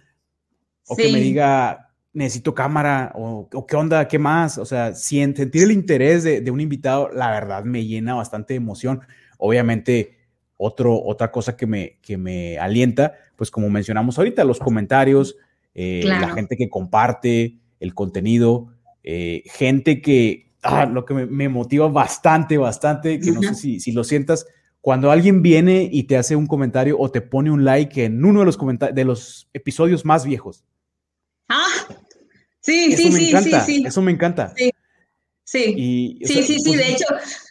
O 0.87 0.95
que 0.95 1.11
me 1.11 1.19
diga, 1.19 1.91
necesito 2.13 2.55
cámara, 2.55 3.11
o, 3.15 3.49
qué 3.67 3.75
onda, 3.75 4.07
qué 4.07 4.19
más. 4.19 4.57
O 4.57 4.65
sea, 4.65 4.95
sentir 4.95 5.63
el 5.63 5.71
interés 5.71 6.23
de, 6.23 6.39
de 6.39 6.49
un 6.49 6.61
invitado, 6.61 7.09
la 7.09 7.29
verdad 7.29 7.65
me 7.65 7.85
llena 7.85 8.15
bastante 8.15 8.53
de 8.53 8.57
emoción. 8.57 9.01
Obviamente, 9.37 10.17
otro, 10.55 11.01
otra 11.01 11.31
cosa 11.31 11.55
que 11.55 11.65
me, 11.65 11.99
que 12.01 12.17
me 12.17 12.57
alienta, 12.57 13.15
pues 13.39 13.49
como 13.51 13.69
mencionamos 13.69 14.17
ahorita, 14.17 14.43
los 14.43 14.59
comentarios, 14.59 15.37
eh, 15.73 16.01
la 16.03 16.33
gente 16.33 16.57
que 16.57 16.67
comparte 16.67 17.55
el 17.79 17.95
contenido, 17.95 18.73
eh, 19.01 19.43
gente 19.45 20.01
que, 20.01 20.51
ah, 20.61 20.85
lo 20.85 21.05
que 21.05 21.13
me, 21.13 21.47
motiva 21.47 21.87
bastante, 21.87 22.57
bastante, 22.57 23.17
que 23.21 23.31
no 23.31 23.41
sé 23.41 23.55
si, 23.55 23.79
si, 23.79 23.93
lo 23.93 24.03
sientas, 24.03 24.45
cuando 24.81 25.09
alguien 25.09 25.41
viene 25.41 25.87
y 25.89 26.03
te 26.03 26.17
hace 26.17 26.35
un 26.35 26.47
comentario 26.47 26.99
o 26.99 27.09
te 27.09 27.21
pone 27.21 27.49
un 27.49 27.63
like 27.63 28.03
en 28.03 28.25
uno 28.25 28.41
de 28.41 28.45
los 28.45 28.57
de 28.93 29.05
los 29.05 29.47
episodios 29.53 30.03
más 30.03 30.25
viejos. 30.25 30.65
Ah, 31.47 31.65
sí, 32.59 32.93
sí, 32.93 33.09
sí, 33.09 33.31
sí, 33.41 33.51
sí, 33.65 33.83
Eso 33.87 34.01
me 34.01 34.11
encanta. 34.11 34.53
Sí, 34.57 34.69
sí, 35.45 36.19
sí, 36.25 36.43
sí, 36.43 36.59
sí, 36.59 36.75
de 36.75 36.91
hecho, 36.91 37.05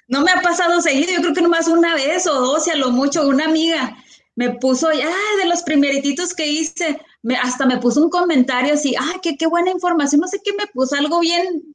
no 0.06 0.20
me 0.20 0.32
ha 0.32 0.42
pasado 0.42 0.82
seguido, 0.82 1.14
yo 1.14 1.22
creo 1.22 1.32
que 1.32 1.40
nomás 1.40 1.66
una 1.66 1.94
vez 1.94 2.26
o 2.26 2.34
dos, 2.34 2.66
y 2.66 2.72
a 2.72 2.76
lo 2.76 2.90
mucho, 2.90 3.26
una 3.26 3.46
amiga 3.46 3.96
me 4.38 4.50
puso, 4.50 4.92
ya 4.92 5.10
de 5.42 5.48
los 5.48 5.64
primerititos 5.64 6.32
que 6.32 6.46
hice, 6.46 6.96
me, 7.22 7.34
hasta 7.34 7.66
me 7.66 7.78
puso 7.78 8.04
un 8.04 8.08
comentario 8.08 8.74
así, 8.74 8.94
ah, 8.96 9.14
qué, 9.20 9.36
qué 9.36 9.48
buena 9.48 9.72
información, 9.72 10.20
no 10.20 10.28
sé 10.28 10.38
qué 10.44 10.52
me 10.52 10.68
puso, 10.72 10.94
algo 10.94 11.18
bien 11.18 11.74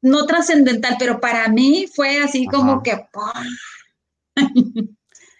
no 0.00 0.24
trascendental, 0.24 0.96
pero 0.98 1.20
para 1.20 1.48
mí 1.48 1.84
fue 1.94 2.16
así 2.16 2.46
como 2.46 2.82
que... 2.82 2.92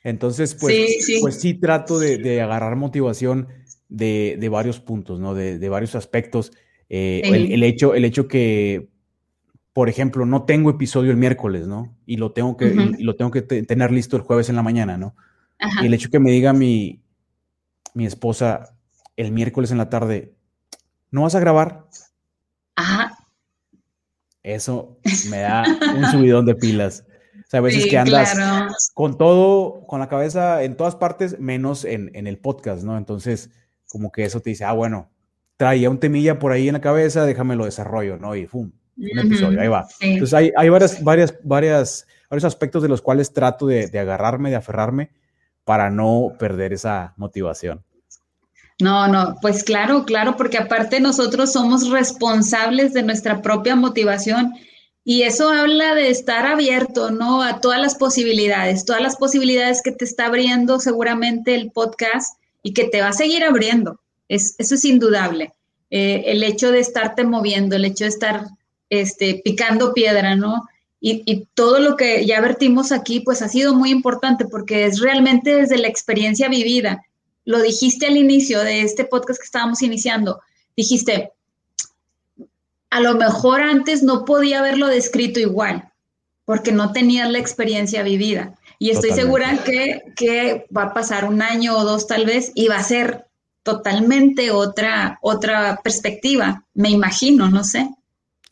Entonces, 0.04 0.54
pues 0.60 1.06
sí, 1.06 1.20
pues 1.22 1.40
sí 1.40 1.54
trato 1.54 1.98
de, 1.98 2.42
agarrar 2.42 2.76
motivación 2.76 3.48
de, 3.88 4.48
varios 4.52 4.78
puntos, 4.78 5.20
¿no? 5.20 5.34
De, 5.34 5.68
varios 5.70 5.94
aspectos. 5.94 6.52
Eh, 6.90 7.22
el, 7.24 7.62
hecho, 7.62 7.94
el 7.94 8.04
hecho 8.04 8.28
que, 8.28 8.90
por 9.72 9.88
ejemplo, 9.88 10.26
no 10.26 10.42
tengo 10.42 10.68
episodio 10.68 11.12
el 11.12 11.16
miércoles, 11.16 11.66
¿no? 11.66 11.96
Y 12.04 12.18
lo 12.18 12.32
tengo 12.32 12.58
que, 12.58 12.74
lo 12.98 13.16
tengo 13.16 13.30
que 13.30 13.40
tener 13.40 13.90
listo 13.90 14.16
el 14.18 14.22
jueves 14.22 14.50
en 14.50 14.56
la 14.56 14.62
mañana, 14.62 14.98
¿no? 14.98 15.14
Y 15.82 15.86
el 15.86 15.94
hecho 15.94 16.10
que 16.10 16.20
me 16.20 16.30
diga 16.30 16.52
mi, 16.52 17.02
mi 17.94 18.06
esposa 18.06 18.74
el 19.16 19.32
miércoles 19.32 19.72
en 19.72 19.78
la 19.78 19.90
tarde, 19.90 20.34
¿no 21.10 21.22
vas 21.22 21.34
a 21.34 21.40
grabar? 21.40 21.86
Ajá. 22.76 23.18
Eso 24.44 24.98
me 25.28 25.40
da 25.40 25.64
un 25.96 26.06
subidón 26.06 26.46
de 26.46 26.54
pilas. 26.54 27.04
O 27.34 27.50
sea, 27.50 27.58
a 27.58 27.62
veces 27.62 27.86
que 27.86 27.98
andas 27.98 28.36
con 28.94 29.18
todo, 29.18 29.86
con 29.86 30.00
la 30.00 30.08
cabeza 30.08 30.62
en 30.62 30.76
todas 30.76 30.94
partes, 30.94 31.40
menos 31.40 31.84
en, 31.84 32.10
en, 32.14 32.26
el 32.26 32.38
podcast, 32.38 32.84
¿no? 32.84 32.96
Entonces, 32.96 33.50
como 33.88 34.12
que 34.12 34.24
eso 34.24 34.40
te 34.40 34.50
dice, 34.50 34.64
ah, 34.64 34.72
bueno, 34.72 35.10
traía 35.56 35.90
un 35.90 35.98
temilla 35.98 36.38
por 36.38 36.52
ahí 36.52 36.68
en 36.68 36.74
la 36.74 36.80
cabeza, 36.80 37.24
déjame 37.24 37.56
lo 37.56 37.64
desarrollo, 37.64 38.18
¿no? 38.18 38.36
Y 38.36 38.46
¡pum! 38.46 38.70
Un 38.96 39.18
episodio, 39.18 39.60
ahí 39.60 39.68
va. 39.68 39.88
Entonces, 40.00 40.34
hay, 40.34 40.52
hay, 40.56 40.68
varias, 40.68 41.02
varias, 41.02 41.34
varias, 41.42 42.06
varios 42.28 42.44
aspectos 42.44 42.82
de 42.82 42.88
los 42.88 43.00
cuales 43.00 43.32
trato 43.32 43.66
de, 43.66 43.88
de 43.88 43.98
agarrarme, 43.98 44.50
de 44.50 44.56
aferrarme 44.56 45.10
para 45.68 45.90
no 45.90 46.32
perder 46.38 46.72
esa 46.72 47.12
motivación. 47.18 47.84
No, 48.80 49.06
no, 49.06 49.36
pues 49.42 49.62
claro, 49.62 50.06
claro, 50.06 50.34
porque 50.34 50.56
aparte 50.56 50.98
nosotros 50.98 51.52
somos 51.52 51.90
responsables 51.90 52.94
de 52.94 53.02
nuestra 53.02 53.42
propia 53.42 53.76
motivación 53.76 54.54
y 55.04 55.24
eso 55.24 55.50
habla 55.50 55.94
de 55.94 56.08
estar 56.08 56.46
abierto, 56.46 57.10
¿no? 57.10 57.42
A 57.42 57.60
todas 57.60 57.78
las 57.82 57.96
posibilidades, 57.96 58.86
todas 58.86 59.02
las 59.02 59.16
posibilidades 59.16 59.82
que 59.82 59.92
te 59.92 60.06
está 60.06 60.24
abriendo 60.24 60.80
seguramente 60.80 61.54
el 61.54 61.70
podcast 61.70 62.40
y 62.62 62.72
que 62.72 62.84
te 62.84 63.02
va 63.02 63.08
a 63.08 63.12
seguir 63.12 63.44
abriendo. 63.44 64.00
Es, 64.26 64.54
eso 64.56 64.74
es 64.74 64.86
indudable. 64.86 65.52
Eh, 65.90 66.22
el 66.28 66.42
hecho 66.44 66.72
de 66.72 66.80
estarte 66.80 67.24
moviendo, 67.24 67.76
el 67.76 67.84
hecho 67.84 68.04
de 68.04 68.10
estar 68.10 68.46
este, 68.88 69.42
picando 69.44 69.92
piedra, 69.92 70.34
¿no? 70.34 70.66
Y, 71.00 71.22
y, 71.26 71.46
todo 71.54 71.78
lo 71.78 71.96
que 71.96 72.26
ya 72.26 72.40
vertimos 72.40 72.90
aquí, 72.90 73.20
pues 73.20 73.40
ha 73.42 73.48
sido 73.48 73.74
muy 73.74 73.90
importante 73.90 74.44
porque 74.46 74.84
es 74.84 75.00
realmente 75.00 75.54
desde 75.54 75.78
la 75.78 75.86
experiencia 75.86 76.48
vivida. 76.48 77.04
Lo 77.44 77.62
dijiste 77.62 78.06
al 78.06 78.16
inicio 78.16 78.60
de 78.60 78.82
este 78.82 79.04
podcast 79.04 79.38
que 79.40 79.46
estábamos 79.46 79.80
iniciando. 79.82 80.40
Dijiste, 80.76 81.32
a 82.90 83.00
lo 83.00 83.14
mejor 83.14 83.60
antes 83.60 84.02
no 84.02 84.24
podía 84.24 84.60
haberlo 84.60 84.86
descrito 84.86 85.40
igual, 85.40 85.90
porque 86.44 86.72
no 86.72 86.92
tenías 86.92 87.30
la 87.30 87.38
experiencia 87.38 88.02
vivida. 88.02 88.54
Y 88.78 88.90
estoy 88.90 89.10
segura 89.12 89.58
que, 89.64 90.02
que, 90.16 90.66
va 90.74 90.84
a 90.84 90.94
pasar 90.94 91.24
un 91.24 91.42
año 91.42 91.76
o 91.76 91.84
dos 91.84 92.06
tal 92.06 92.24
vez 92.24 92.52
y 92.54 92.68
va 92.68 92.76
a 92.76 92.84
ser 92.84 93.26
totalmente 93.62 94.50
otra, 94.50 95.18
otra 95.20 95.80
perspectiva, 95.82 96.64
me 96.74 96.90
imagino, 96.90 97.50
no 97.50 97.64
sé. 97.64 97.88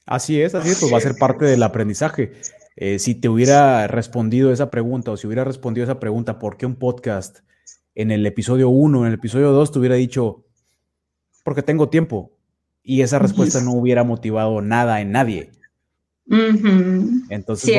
Así 0.07 0.41
es, 0.41 0.55
así 0.55 0.71
es, 0.71 0.81
pues 0.81 0.93
va 0.93 0.99
a 0.99 1.01
ser 1.01 1.17
parte 1.17 1.45
del 1.45 1.63
aprendizaje. 1.63 2.33
Eh, 2.77 2.99
si 2.99 3.15
te 3.15 3.29
hubiera 3.29 3.87
respondido 3.89 4.53
esa 4.53 4.71
pregunta 4.71 5.11
o 5.11 5.17
si 5.17 5.27
hubiera 5.27 5.45
respondido 5.45 5.85
esa 5.85 5.99
pregunta, 5.99 6.39
¿por 6.39 6.57
qué 6.57 6.65
un 6.65 6.77
podcast? 6.77 7.41
En 7.95 8.11
el 8.11 8.25
episodio 8.25 8.69
1, 8.69 9.01
en 9.01 9.07
el 9.09 9.15
episodio 9.15 9.51
2, 9.53 9.73
te 9.73 9.79
hubiera 9.79 9.97
dicho, 9.97 10.45
porque 11.43 11.63
tengo 11.63 11.89
tiempo, 11.89 12.37
y 12.83 13.03
esa 13.03 13.19
respuesta 13.19 13.61
no 13.61 13.73
hubiera 13.73 14.05
motivado 14.05 14.63
nada 14.63 15.01
en 15.01 15.11
nadie. 15.11 15.51
Entonces, 17.29 17.75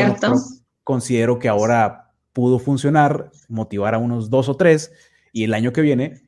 considero 0.84 1.40
que 1.40 1.48
ahora 1.48 2.12
pudo 2.34 2.60
funcionar, 2.60 3.32
motivar 3.48 3.96
a 3.96 4.00
unos 4.00 4.30
dos 4.30 4.50
o 4.50 4.58
tres 4.58 4.92
y 5.32 5.44
el 5.46 5.54
año 5.54 5.72
que 5.72 5.82
viene, 5.82 6.24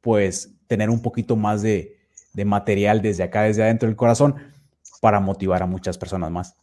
pues 0.00 0.54
tener 0.68 0.90
un 0.90 1.02
poquito 1.02 1.34
más 1.36 1.62
de, 1.62 1.96
material 2.44 3.02
desde 3.02 3.24
acá, 3.24 3.42
desde 3.42 3.64
adentro 3.64 3.88
del 3.88 3.96
corazón, 3.96 4.36
para 5.00 5.20
motivar 5.20 5.62
a 5.62 5.66
muchas 5.66 5.98
personas 5.98 6.30
más. 6.30 6.54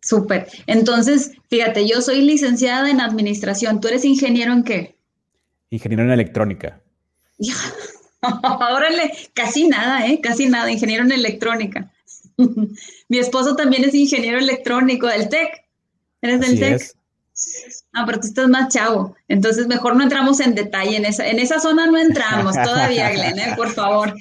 Súper. 0.00 0.48
Entonces, 0.66 1.32
fíjate, 1.50 1.86
yo 1.86 2.00
soy 2.00 2.22
licenciada 2.22 2.88
en 2.88 3.00
administración. 3.00 3.80
¿Tú 3.80 3.88
eres 3.88 4.04
ingeniero 4.04 4.52
en 4.52 4.62
qué? 4.62 4.96
Ingeniero 5.70 6.04
en 6.04 6.10
electrónica. 6.10 6.80
Órale, 8.20 9.12
casi 9.34 9.68
nada, 9.68 10.06
¿eh? 10.06 10.20
Casi 10.20 10.46
nada, 10.46 10.70
ingeniero 10.70 11.04
en 11.04 11.12
electrónica. 11.12 11.90
Mi 13.08 13.18
esposo 13.18 13.56
también 13.56 13.84
es 13.84 13.94
ingeniero 13.94 14.38
electrónico 14.38 15.08
del 15.08 15.28
TEC. 15.28 15.64
¿Eres 16.22 16.40
del 16.40 16.58
TEC? 16.58 16.98
Ah, 17.92 18.04
pero 18.06 18.20
tú 18.20 18.26
estás 18.26 18.48
más 18.48 18.72
chavo. 18.72 19.14
Entonces, 19.28 19.66
mejor 19.68 19.96
no 19.96 20.02
entramos 20.02 20.40
en 20.40 20.54
detalle. 20.54 20.96
En 20.96 21.04
esa, 21.04 21.28
en 21.28 21.38
esa 21.38 21.60
zona 21.60 21.86
no 21.86 21.98
entramos 21.98 22.54
todavía, 22.54 23.10
Glenn, 23.12 23.38
¿eh? 23.38 23.54
por 23.56 23.70
favor. 23.70 24.14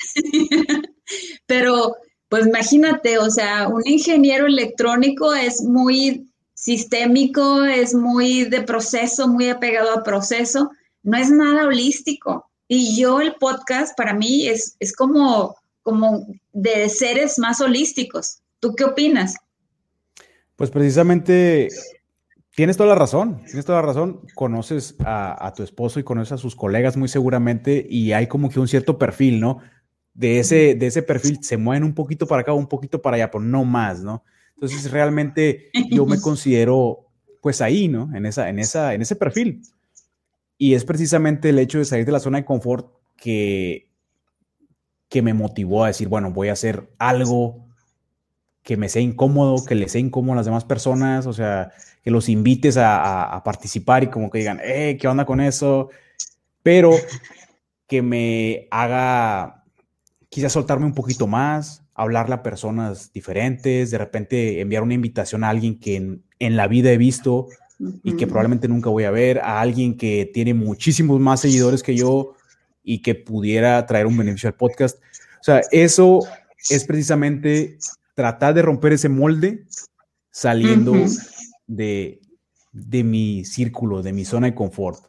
pero, 1.48 1.96
pues 2.30 2.48
imagínate, 2.48 3.18
o 3.18 3.30
sea, 3.30 3.68
un 3.68 3.82
ingeniero 3.86 4.48
electrónico 4.48 5.34
es 5.34 5.62
muy 5.62 6.28
sistémico, 6.54 7.64
es 7.64 7.94
muy 7.94 8.46
de 8.46 8.62
proceso, 8.62 9.28
muy 9.28 9.50
apegado 9.50 9.92
a 9.92 10.04
proceso. 10.04 10.72
No 11.04 11.18
es 11.18 11.30
nada 11.30 11.68
holístico. 11.68 12.50
Y 12.68 13.00
yo 13.00 13.22
el 13.22 13.36
podcast 13.36 13.96
para 13.98 14.14
mí 14.14 14.48
es, 14.48 14.76
es 14.80 14.94
como, 14.94 15.56
como 15.84 16.28
de 16.52 16.90
seres 16.90 17.40
más 17.40 17.62
holísticos. 17.62 18.40
¿Tú 18.60 18.76
qué 18.76 18.84
opinas? 18.84 19.36
Pues 20.58 20.72
precisamente 20.72 21.70
tienes 22.56 22.76
toda 22.76 22.90
la 22.90 22.96
razón, 22.96 23.44
tienes 23.46 23.66
toda 23.66 23.80
la 23.82 23.88
razón. 23.88 24.22
Conoces 24.34 24.96
a, 25.06 25.54
tu 25.56 25.62
esposo 25.62 26.00
y 26.00 26.04
conoces 26.04 26.34
a 26.34 26.38
sus 26.38 26.56
colegas 26.56 26.98
muy 26.98 27.08
seguramente 27.08 27.86
y 27.88 28.12
hay 28.12 28.28
como 28.28 28.50
que 28.50 28.60
un 28.60 28.68
cierto 28.68 28.98
perfil, 28.98 29.40
¿no? 29.40 29.60
De 30.18 30.40
ese, 30.40 30.74
de 30.74 30.88
ese 30.88 31.04
perfil 31.04 31.38
se 31.44 31.58
mueven 31.58 31.84
un 31.84 31.94
poquito 31.94 32.26
para 32.26 32.42
acá, 32.42 32.52
un 32.52 32.66
poquito 32.66 33.02
para 33.02 33.18
allá, 33.18 33.30
pero 33.30 33.44
no 33.44 33.64
más, 33.64 34.02
¿no? 34.02 34.24
Entonces 34.56 34.90
realmente 34.90 35.70
yo 35.92 36.08
me 36.08 36.20
considero 36.22 37.06
pues 37.40 37.62
ahí, 37.62 37.88
¿no? 37.88 38.10
En, 38.16 38.26
esa, 38.26 38.50
en, 38.50 38.58
esa, 38.58 38.96
en 38.96 39.04
ese 39.04 39.16
perfil. 39.16 39.62
Y 40.58 40.74
es 40.74 40.86
precisamente 40.86 41.50
el 41.50 41.60
hecho 41.60 41.78
de 41.78 41.86
salir 41.86 42.06
de 42.06 42.12
la 42.12 42.20
zona 42.20 42.40
de 42.40 42.46
confort 42.46 42.92
que, 43.16 43.88
que 45.08 45.22
me 45.22 45.36
motivó 45.36 45.84
a 45.84 45.88
decir, 45.88 46.08
bueno, 46.08 46.32
voy 46.32 46.50
a 46.50 46.54
hacer 46.54 46.90
algo 46.98 47.68
que 48.64 48.76
me 48.76 48.90
sea 48.90 49.02
incómodo, 49.02 49.64
que 49.64 49.76
le 49.76 49.88
sea 49.88 50.02
incómodo 50.02 50.34
a 50.34 50.38
las 50.38 50.46
demás 50.46 50.66
personas, 50.66 51.26
o 51.28 51.34
sea, 51.34 51.72
que 52.04 52.12
los 52.12 52.28
invites 52.28 52.76
a, 52.78 53.42
participar 53.46 54.04
y 54.04 54.08
como 54.08 54.30
que 54.30 54.40
digan, 54.40 54.60
eh, 54.64 54.98
¿qué 55.00 55.08
onda 55.08 55.26
con 55.26 55.40
eso? 55.40 55.90
Pero 56.64 56.92
que 57.88 58.02
me 58.02 58.68
haga 58.72 59.57
quizás 60.30 60.54
soltarme 60.54 60.86
un 60.86 60.94
poquito 60.94 61.28
más, 61.28 61.84
hablarle 61.94 62.36
a 62.36 62.44
personas 62.44 63.12
diferentes, 63.14 63.92
de 63.92 63.98
repente 63.98 64.62
enviar 64.62 64.84
una 64.84 64.94
invitación 64.94 65.44
a 65.44 65.50
alguien 65.50 65.80
que 65.80 65.96
en, 65.96 66.24
en 66.40 66.56
la 66.56 66.68
vida 66.68 66.92
he 66.92 66.98
visto 66.98 67.48
y 68.04 68.16
que 68.16 68.26
probablemente 68.26 68.68
nunca 68.68 68.90
voy 68.90 69.04
a 69.04 69.12
ver, 69.12 69.40
a 69.40 69.62
alguien 69.62 69.98
que 69.98 70.30
tiene 70.34 70.54
muchísimos 70.54 71.20
más 71.20 71.42
seguidores 71.42 71.84
que 71.84 71.96
yo 71.96 72.34
y 72.84 73.02
que 73.02 73.16
pudiera 73.16 73.86
traer 73.86 74.08
un 74.08 74.18
beneficio 74.18 74.50
al 74.50 74.56
podcast. 74.56 74.98
O 75.40 75.44
sea, 75.44 75.62
eso 75.72 76.20
es 76.70 76.86
precisamente 76.86 77.78
tratar 78.16 78.54
de 78.54 78.64
romper 78.64 78.94
ese 78.94 79.10
molde 79.10 79.66
saliendo 80.32 80.94
de, 81.68 82.20
de 82.72 83.04
mi 83.04 83.46
círculo, 83.46 84.02
de 84.02 84.14
mi 84.14 84.26
zona 84.26 84.48
de 84.48 84.56
confort 84.56 85.08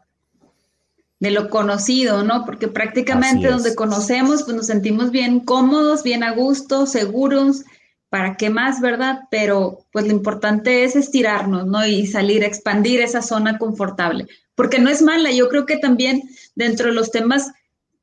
de 1.20 1.30
lo 1.30 1.50
conocido, 1.50 2.22
¿no? 2.22 2.44
Porque 2.44 2.68
prácticamente 2.68 3.48
donde 3.48 3.74
conocemos, 3.74 4.44
pues 4.44 4.56
nos 4.56 4.66
sentimos 4.66 5.10
bien 5.10 5.40
cómodos, 5.40 6.02
bien 6.02 6.22
a 6.22 6.32
gusto, 6.32 6.86
seguros, 6.86 7.64
¿para 8.08 8.36
qué 8.36 8.50
más, 8.50 8.80
verdad? 8.80 9.20
Pero 9.30 9.84
pues 9.92 10.06
lo 10.06 10.12
importante 10.12 10.84
es 10.84 10.94
estirarnos, 10.96 11.66
¿no? 11.66 11.84
Y 11.86 12.06
salir, 12.06 12.44
expandir 12.44 13.00
esa 13.00 13.22
zona 13.22 13.58
confortable, 13.58 14.26
porque 14.54 14.78
no 14.78 14.90
es 14.90 15.02
mala, 15.02 15.32
yo 15.32 15.48
creo 15.48 15.66
que 15.66 15.76
también 15.76 16.22
dentro 16.54 16.88
de 16.88 16.94
los 16.94 17.10
temas 17.10 17.52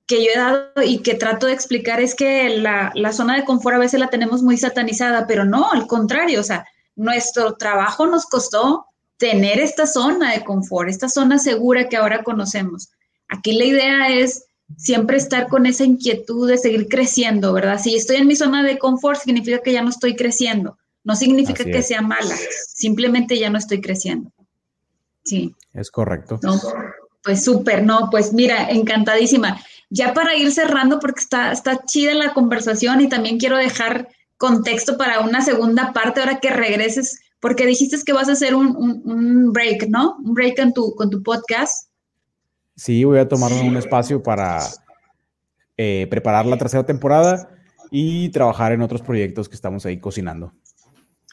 que 0.06 0.24
yo 0.24 0.32
he 0.36 0.38
dado 0.38 0.84
y 0.86 1.00
que 1.00 1.16
trato 1.16 1.48
de 1.48 1.54
explicar 1.54 2.00
es 2.00 2.14
que 2.14 2.50
la, 2.58 2.92
la 2.94 3.12
zona 3.12 3.36
de 3.36 3.46
confort 3.46 3.78
a 3.78 3.80
veces 3.80 4.00
la 4.00 4.10
tenemos 4.10 4.44
muy 4.44 4.58
satanizada, 4.58 5.26
pero 5.26 5.46
no, 5.46 5.72
al 5.72 5.88
contrario, 5.88 6.42
o 6.42 6.44
sea, 6.44 6.66
nuestro 6.96 7.56
trabajo 7.56 8.06
nos 8.06 8.26
costó 8.26 8.86
tener 9.18 9.60
esta 9.60 9.88
zona 9.88 10.34
de 10.34 10.44
confort, 10.44 10.90
esta 10.90 11.10
zona 11.10 11.40
segura 11.40 11.90
que 11.90 11.98
ahora 11.98 12.24
conocemos. 12.24 12.90
Aquí 13.38 13.54
la 13.54 13.66
idea 13.66 14.10
es 14.10 14.46
siempre 14.78 15.18
estar 15.18 15.48
con 15.48 15.66
esa 15.66 15.84
inquietud 15.84 16.50
de 16.50 16.58
seguir 16.58 16.88
creciendo, 16.88 17.54
¿verdad? 17.54 17.80
Si 17.80 17.96
estoy 17.96 18.18
en 18.18 18.28
mi 18.28 18.36
zona 18.36 18.64
de 18.64 18.78
confort, 18.78 19.20
significa 19.20 19.60
que 19.60 19.74
ya 19.74 19.82
no 19.82 19.90
estoy 19.90 20.16
creciendo. 20.16 20.78
No 21.04 21.16
significa 21.16 21.64
que 21.64 21.84
sea 21.84 22.02
mala, 22.02 22.36
simplemente 22.74 23.38
ya 23.38 23.52
no 23.52 23.60
estoy 23.60 23.80
creciendo. 23.80 24.32
Sí. 25.24 25.54
Es 25.74 25.92
correcto. 25.92 26.40
pues 27.24 27.44
súper, 27.44 27.84
no, 27.84 28.10
pues 28.10 28.34
mira, 28.34 28.70
encantadísima. 28.70 29.62
Ya 29.92 30.16
para 30.16 30.36
ir 30.36 30.52
cerrando, 30.52 31.00
porque 31.00 31.22
está, 31.22 31.52
está 31.52 31.86
chida 31.86 32.16
la 32.16 32.34
conversación 32.34 33.02
y 33.02 33.10
también 33.10 33.38
quiero 33.38 33.58
dejar 33.58 34.10
contexto 34.38 34.98
para 34.98 35.20
una 35.20 35.42
segunda 35.42 35.94
parte 35.94 36.22
ahora 36.22 36.40
que 36.40 36.50
regreses, 36.50 37.20
porque 37.40 37.68
dijiste 37.68 37.98
que 38.04 38.14
vas 38.14 38.30
a 38.30 38.34
hacer 38.34 38.56
un, 38.56 39.54
break, 39.54 39.88
¿no? 39.90 40.18
Un 40.24 40.34
break 40.34 40.58
en 40.58 40.74
tu, 40.74 40.96
con 40.96 41.12
tu 41.12 41.22
podcast. 41.22 41.90
Sí, 42.76 43.04
voy 43.04 43.20
a 43.20 43.28
tomarme 43.28 43.62
un 43.62 43.78
espacio 43.78 44.22
para 44.22 44.60
eh, 45.78 46.08
preparar 46.10 46.46
la 46.46 46.58
tercera 46.58 46.86
temporada 46.86 47.50
y 47.92 48.30
trabajar 48.30 48.72
en 48.74 48.82
otros 48.82 49.02
proyectos 49.02 49.48
que 49.48 49.56
estamos 49.56 49.86
ahí 49.86 50.00
cocinando. 50.00 50.54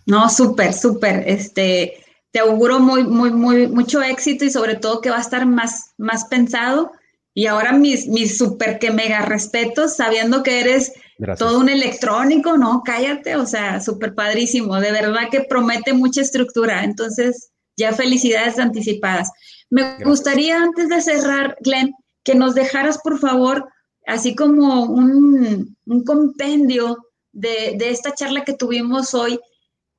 No, 0.07 0.29
súper, 0.29 0.73
súper. 0.73 1.25
Este, 1.29 2.05
te 2.31 2.41
auguro 2.41 2.81
muy, 2.81 3.05
muy, 3.05 3.31
muy, 3.31 3.69
mucho 3.69 4.03
éxito 4.03 4.45
y 4.45 4.51
sobre 4.51 4.77
todo 4.77 5.01
que 5.01 5.11
va 5.11 5.19
a 5.19 5.23
estar 5.23 5.47
más, 5.47 5.93
más 5.99 6.25
pensado. 6.27 6.93
Y 7.35 7.47
ahora 7.47 7.73
mis, 7.73 8.07
mis 8.09 8.37
súper 8.37 8.79
que 8.79 8.91
mega 8.91 9.23
respetos, 9.23 9.97
sabiendo 9.97 10.43
que 10.43 10.61
eres 10.61 10.93
todo 11.39 11.59
un 11.59 11.69
electrónico, 11.69 12.59
¿no? 12.59 12.83
Cállate, 12.85 13.37
o 13.37 13.47
sea, 13.47 13.81
súper 13.81 14.15
padrísimo. 14.15 14.81
De 14.81 14.93
verdad 14.93 15.29
que 15.31 15.41
promete 15.41 15.93
mucha 15.93 16.21
estructura. 16.21 16.85
Entonces, 16.85 17.51
ya 17.77 17.93
felicidades 17.93 18.59
anticipadas. 18.59 19.31
Me 19.73 20.05
gustaría, 20.05 20.63
antes 20.63 20.91
de 20.91 21.01
cerrar, 21.01 21.57
Glenn, 21.61 21.95
que 22.23 22.35
nos 22.35 22.55
dejaras, 22.55 22.99
por 22.99 23.19
favor, 23.19 23.67
así 24.07 24.35
como 24.35 24.85
un, 24.85 25.75
compendio 26.05 26.99
de, 27.33 27.77
de 27.79 27.91
esta 27.91 28.15
charla 28.15 28.45
que 28.45 28.53
tuvimos 28.53 29.15
hoy 29.15 29.41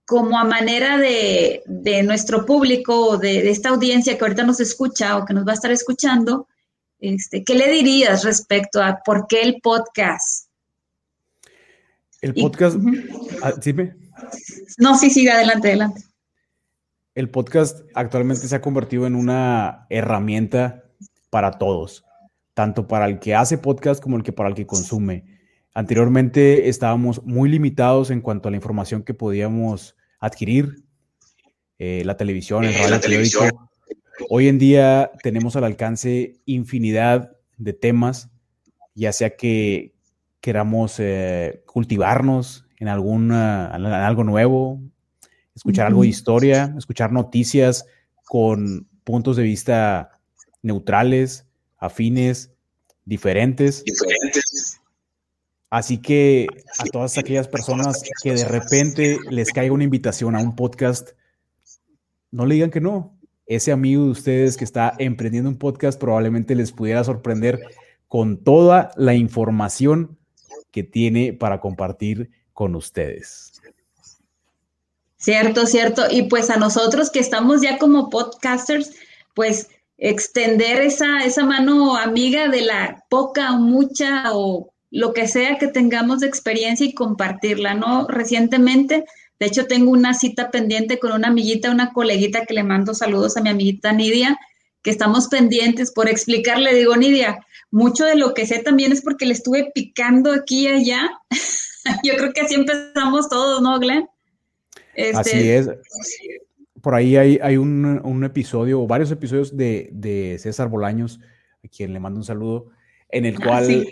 como 0.06 0.38
a 0.38 0.44
manera 0.44 1.00
de, 1.00 1.64
nuestro 2.06 2.46
público 2.46 3.08
o 3.08 3.18
de, 3.18 3.50
esta 3.50 3.70
audiencia 3.70 4.16
que 4.16 4.24
ahorita 4.24 4.44
nos 4.44 4.60
escucha 4.60 5.18
o 5.18 5.26
que 5.26 5.34
nos 5.34 5.48
va 5.48 5.54
a 5.54 5.56
estar 5.56 5.72
escuchando, 5.72 6.48
este, 7.00 7.44
¿qué 7.44 7.56
le 7.56 7.72
dirías 7.72 8.24
respecto 8.24 8.80
a 8.80 9.00
por 9.04 9.26
qué 9.26 9.42
el 9.42 9.60
podcast? 9.60 10.50
El 12.22 12.36
podcast, 12.36 12.78
ah, 13.42 13.54
No, 14.78 14.96
sí, 15.00 15.10
sí, 15.10 15.28
adelante, 15.28 15.70
adelante. 15.70 16.04
El 17.15 17.30
podcast 17.30 17.82
actualmente 17.93 18.47
se 18.47 18.56
ha 18.56 18.62
convertido 18.62 19.06
en 19.06 19.13
una 19.13 19.86
herramienta 19.91 20.86
para 21.30 21.52
todos, 21.52 22.06
tanto 22.56 22.88
para 22.88 23.06
el 23.06 23.19
que 23.19 23.36
hace 23.36 23.60
podcast 23.60 24.02
como 24.02 24.17
el 24.17 24.23
que 24.23 24.34
para 24.34 24.49
el 24.49 24.56
que 24.56 24.65
consume. 24.65 25.26
Anteriormente 25.76 26.69
estábamos 26.69 27.23
muy 27.23 27.49
limitados 27.49 28.10
en 28.10 28.21
cuanto 28.21 28.47
a 28.47 28.52
la 28.52 28.58
información 28.58 29.04
que 29.04 29.13
podíamos 29.13 29.95
adquirir, 30.19 30.86
eh, 31.78 32.02
la 32.04 32.17
televisión, 32.17 32.63
el 32.63 32.73
radio, 32.73 32.99
periódico. 32.99 33.69
Hoy 34.30 34.47
en 34.47 34.58
día 34.58 35.12
tenemos 35.21 35.56
al 35.56 35.65
alcance 35.65 36.39
infinidad 36.45 37.38
de 37.58 37.73
temas, 37.73 38.32
ya 38.95 39.13
sea 39.13 39.36
que 39.36 39.93
queramos 40.41 40.95
eh, 40.99 41.63
cultivarnos 41.67 42.65
en, 42.80 42.88
alguna, 42.88 43.71
en 43.76 43.86
algo 43.86 44.23
nuevo, 44.23 44.82
escuchar 45.56 45.88
algo 45.88 46.02
de 46.02 46.08
historia, 46.08 46.74
escuchar 46.78 47.12
noticias 47.12 47.86
con 48.26 48.88
puntos 49.04 49.38
de 49.38 49.44
vista 49.44 50.20
neutrales, 50.62 51.46
afines, 51.78 52.52
diferentes. 53.06 53.84
Diferentes. 53.84 54.80
Así 55.70 55.98
que 55.98 56.48
a 56.78 56.84
todas 56.86 57.18
aquellas 57.18 57.48
personas 57.48 58.04
que 58.22 58.34
de 58.34 58.46
repente 58.46 59.18
les 59.30 59.52
caiga 59.52 59.74
una 59.74 59.84
invitación 59.84 60.36
a 60.36 60.39
un 60.39 60.56
podcast, 60.56 61.12
no 62.30 62.46
le 62.46 62.56
digan 62.56 62.70
que 62.70 62.80
no. 62.80 63.18
Ese 63.48 63.72
amigo 63.72 64.06
de 64.06 64.12
ustedes 64.12 64.56
que 64.56 64.63
está 64.63 64.94
emprendiendo 65.00 65.50
un 65.50 65.58
podcast 65.58 66.00
probablemente 66.00 66.56
les 66.56 66.72
pudiera 66.72 67.04
sorprender 67.04 67.60
con 68.08 68.44
toda 68.44 68.92
la 68.96 69.16
información 69.16 70.18
que 70.70 70.84
tiene 70.84 71.34
para 71.34 71.60
compartir 71.60 72.30
con 72.54 72.76
ustedes. 72.76 73.60
Cierto, 75.24 75.66
cierto. 75.68 76.04
Y 76.12 76.24
pues 76.24 76.50
a 76.50 76.58
nosotros 76.58 77.10
que 77.10 77.20
estamos 77.20 77.62
ya 77.62 77.78
como 77.78 78.10
podcasters, 78.10 78.92
pues 79.34 79.70
extender 79.98 80.82
esa, 80.82 81.24
esa 81.24 81.46
mano 81.46 81.96
amiga 81.96 82.50
de 82.50 82.62
la 82.62 83.06
poca 83.10 83.54
o 83.54 83.60
mucha 83.60 84.34
o 84.34 84.74
lo 84.92 85.14
que 85.14 85.30
sea 85.30 85.58
que 85.58 85.68
tengamos 85.68 86.20
de 86.20 86.28
experiencia 86.28 86.86
y 86.86 86.94
compartirla, 86.94 87.74
¿no? 87.74 88.06
Recientemente, 88.10 89.06
de 89.40 89.46
hecho, 89.46 89.66
tengo 89.66 89.92
una 89.92 90.14
cita 90.14 90.52
pendiente 90.52 91.00
con 91.00 91.14
una 91.14 91.30
amiguita, 91.30 91.72
una 91.72 91.94
coleguita 91.94 92.46
que 92.46 92.56
le 92.56 92.64
mando 92.64 92.94
saludos 92.94 93.38
a 93.38 93.42
mi 93.42 93.50
amiguita 93.50 93.94
Nidia, 93.94 94.38
que 94.82 94.92
estamos 94.92 95.30
pendientes 95.30 95.94
por 95.94 96.10
explicarle, 96.10 96.76
digo, 96.76 96.98
Nidia, 96.98 97.40
mucho 97.72 98.04
de 98.04 98.16
lo 98.16 98.34
que 98.34 98.46
sé 98.46 98.60
también 98.60 98.92
es 98.92 99.02
porque 99.02 99.26
le 99.26 99.36
estuve 99.36 99.72
picando 99.74 100.34
aquí 100.34 100.68
y 100.68 100.68
allá. 100.68 101.12
Yo 102.04 102.18
creo 102.18 102.34
que 102.34 102.42
así 102.42 102.56
empezamos 102.56 103.30
todos, 103.30 103.62
¿no, 103.62 103.80
Glenn? 103.80 104.10
Este, 104.96 105.18
así 105.18 105.50
es. 105.50 105.70
Por 106.82 106.96
ahí 106.96 107.16
hay, 107.16 107.58
un, 107.58 108.24
episodio, 108.26 108.82
o 108.82 108.88
varios 108.88 109.10
episodios 109.12 109.56
de, 109.56 110.38
César 110.40 110.68
Bolaños, 110.68 111.20
a 111.64 111.68
quien 111.68 111.94
le 111.94 112.00
mando 112.00 112.20
un 112.20 112.26
saludo, 112.26 112.70
en 113.10 113.26
el 113.26 113.36
ah, 113.38 113.46
cual 113.46 113.88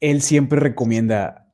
él 0.00 0.22
siempre 0.22 0.60
recomienda 0.60 1.52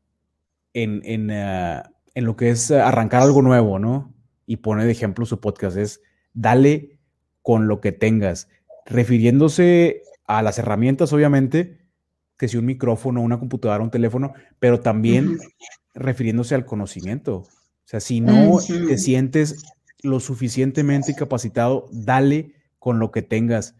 en, 0.72 1.30
ah, 1.30 1.90
en, 2.14 2.24
lo 2.24 2.36
que 2.36 2.50
es 2.50 2.70
arrancar 2.70 3.22
algo 3.22 3.42
nuevo, 3.42 3.78
¿no? 3.78 4.14
Y 4.46 4.58
pone 4.58 4.84
de 4.84 4.92
ejemplo 4.92 5.26
su 5.26 5.40
podcast, 5.40 5.76
es 5.76 6.00
dale 6.32 6.98
con 7.42 7.66
lo 7.66 7.80
que 7.80 7.90
tengas, 7.90 8.48
refiriéndose 8.86 10.02
a 10.26 10.42
las 10.42 10.58
herramientas, 10.58 11.12
obviamente, 11.12 11.82
que 12.38 12.48
si 12.48 12.56
un 12.56 12.66
micrófono, 12.66 13.20
una 13.20 13.38
computadora, 13.38 13.82
un 13.82 13.90
teléfono, 13.90 14.32
pero 14.58 14.80
también 14.80 15.38
refiriéndose 15.94 16.54
al 16.54 16.64
conocimiento. 16.64 17.44
O 17.84 17.88
sea, 17.92 18.00
si 18.00 18.20
no 18.20 18.58
te 18.58 18.98
sientes 18.98 19.64
lo 20.02 20.20
suficientemente 20.20 21.14
capacitado, 21.14 21.88
dale 21.92 22.54
con 22.78 22.98
lo 22.98 23.10
que 23.10 23.22
tengas. 23.22 23.74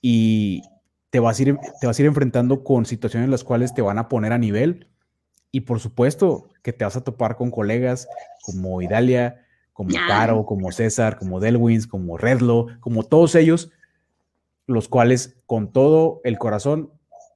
Y, 0.00 0.62
te 1.12 1.20
vas, 1.20 1.38
a 1.38 1.42
ir, 1.42 1.58
te 1.78 1.86
vas 1.86 1.98
a 1.98 2.02
ir 2.02 2.08
enfrentando 2.08 2.64
con 2.64 2.86
situaciones 2.86 3.26
en 3.26 3.30
las 3.30 3.44
cuales 3.44 3.74
te 3.74 3.82
van 3.82 3.98
a 3.98 4.08
poner 4.08 4.32
a 4.32 4.38
nivel 4.38 4.88
y 5.50 5.60
por 5.60 5.78
supuesto 5.78 6.48
que 6.62 6.72
te 6.72 6.86
vas 6.86 6.96
a 6.96 7.04
topar 7.04 7.36
con 7.36 7.50
colegas 7.50 8.08
como 8.40 8.80
Idalia, 8.80 9.44
como 9.74 9.90
Caro, 10.08 10.46
como 10.46 10.72
César, 10.72 11.18
como 11.18 11.38
Delwins, 11.38 11.86
como 11.86 12.16
Redlo, 12.16 12.68
como 12.80 13.02
todos 13.02 13.34
ellos, 13.34 13.70
los 14.66 14.88
cuales 14.88 15.36
con 15.44 15.70
todo 15.70 16.22
el 16.24 16.38
corazón 16.38 16.90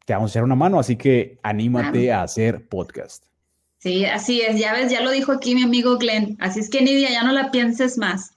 te 0.06 0.14
vamos 0.14 0.30
a 0.30 0.32
echar 0.32 0.44
una 0.44 0.54
mano, 0.54 0.78
así 0.78 0.96
que 0.96 1.38
anímate 1.42 2.12
a 2.12 2.22
hacer 2.22 2.66
podcast. 2.68 3.26
Sí, 3.78 4.04
así 4.04 4.40
es, 4.40 4.58
ya 4.58 4.72
ves, 4.72 4.90
ya 4.90 5.00
lo 5.00 5.10
dijo 5.10 5.32
aquí 5.32 5.54
mi 5.54 5.62
amigo 5.62 5.98
Glenn, 5.98 6.36
así 6.40 6.60
es 6.60 6.70
que 6.70 6.82
Nidia, 6.82 7.10
ya 7.10 7.22
no 7.22 7.32
la 7.32 7.50
pienses 7.50 7.98
más. 7.98 8.32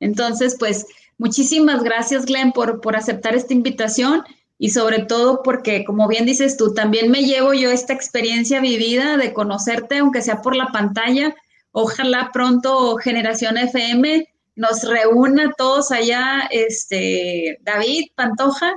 Entonces, 0.00 0.56
pues, 0.58 0.86
muchísimas 1.18 1.82
gracias 1.82 2.26
Glenn 2.26 2.52
por, 2.52 2.80
por 2.80 2.96
aceptar 2.96 3.34
esta 3.34 3.54
invitación 3.54 4.24
y 4.58 4.70
sobre 4.70 5.04
todo 5.04 5.42
porque, 5.42 5.84
como 5.84 6.06
bien 6.06 6.26
dices 6.26 6.56
tú, 6.56 6.74
también 6.74 7.10
me 7.10 7.22
llevo 7.22 7.54
yo 7.54 7.70
esta 7.70 7.94
experiencia 7.94 8.60
vivida 8.60 9.16
de 9.16 9.32
conocerte, 9.32 9.98
aunque 9.98 10.20
sea 10.20 10.42
por 10.42 10.54
la 10.54 10.66
pantalla. 10.66 11.34
Ojalá 11.72 12.30
pronto 12.30 12.96
Generación 12.96 13.56
FM 13.56 14.28
nos 14.56 14.82
reúna 14.82 15.54
todos 15.56 15.90
allá, 15.90 16.46
este, 16.50 17.58
David 17.62 18.08
Pantoja, 18.14 18.74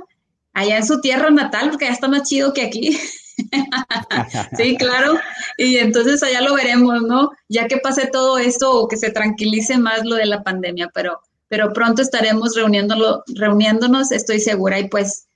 allá 0.54 0.78
en 0.78 0.86
su 0.86 1.02
tierra 1.02 1.28
natal, 1.30 1.68
porque 1.68 1.84
ya 1.84 1.92
está 1.92 2.08
más 2.08 2.22
chido 2.22 2.54
que 2.54 2.62
aquí. 2.62 2.98
sí, 4.56 4.76
claro. 4.76 5.18
Y 5.58 5.76
entonces 5.78 6.22
allá 6.22 6.40
lo 6.40 6.54
veremos, 6.54 7.02
¿no? 7.02 7.30
Ya 7.48 7.66
que 7.68 7.78
pase 7.78 8.06
todo 8.06 8.38
esto 8.38 8.72
o 8.72 8.88
que 8.88 8.96
se 8.96 9.10
tranquilice 9.10 9.78
más 9.78 10.04
lo 10.04 10.16
de 10.16 10.26
la 10.26 10.42
pandemia, 10.42 10.90
pero, 10.94 11.20
pero 11.48 11.72
pronto 11.72 12.02
estaremos 12.02 12.54
reuniéndonos, 12.56 14.12
estoy 14.12 14.40
segura. 14.40 14.78
Y 14.78 14.88
pues 14.88 15.26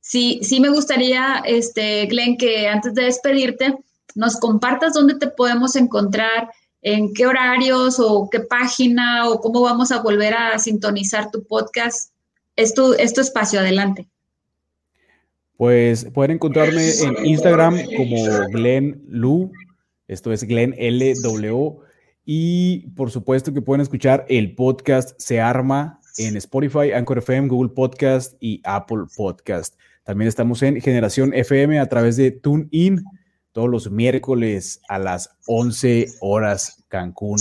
Sí, 0.00 0.40
sí 0.42 0.58
me 0.58 0.70
gustaría, 0.70 1.42
este, 1.44 2.06
Glenn, 2.06 2.38
que 2.38 2.66
antes 2.66 2.94
de 2.94 3.04
despedirte, 3.04 3.76
nos 4.14 4.36
compartas 4.36 4.94
dónde 4.94 5.16
te 5.16 5.28
podemos 5.28 5.76
encontrar, 5.76 6.48
en 6.80 7.12
qué 7.12 7.26
horarios 7.26 8.00
o 8.00 8.30
qué 8.30 8.40
página 8.40 9.28
o 9.28 9.40
cómo 9.40 9.60
vamos 9.60 9.92
a 9.92 10.00
volver 10.00 10.32
a 10.32 10.58
sintonizar 10.58 11.30
tu 11.30 11.44
podcast. 11.44 12.12
Es 12.56 12.72
tu, 12.72 12.94
espacio, 12.94 13.60
adelante. 13.60 14.08
Pues 15.58 16.04
pueden 16.14 16.36
encontrarme 16.36 16.88
en 17.02 17.26
Instagram 17.26 17.80
como 17.96 18.48
Glenn 18.52 19.02
Lu, 19.08 19.50
esto 20.06 20.32
es 20.32 20.44
Glenn 20.44 20.72
LW, 20.78 21.80
y 22.24 22.90
por 22.90 23.10
supuesto 23.10 23.52
que 23.52 23.60
pueden 23.60 23.80
escuchar 23.80 24.24
el 24.28 24.54
podcast 24.54 25.18
Se 25.18 25.40
Arma 25.40 26.00
en 26.16 26.36
Spotify, 26.36 26.92
Anchor 26.92 27.18
FM, 27.18 27.48
Google 27.48 27.74
Podcast 27.74 28.36
y 28.38 28.60
Apple 28.62 29.06
Podcast. 29.16 29.74
También 30.04 30.28
estamos 30.28 30.62
en 30.62 30.80
Generación 30.80 31.34
FM 31.34 31.80
a 31.80 31.88
través 31.88 32.16
de 32.16 32.30
TuneIn 32.30 33.02
todos 33.50 33.68
los 33.68 33.90
miércoles 33.90 34.80
a 34.88 35.00
las 35.00 35.36
11 35.48 36.06
horas 36.20 36.84
Cancún. 36.86 37.40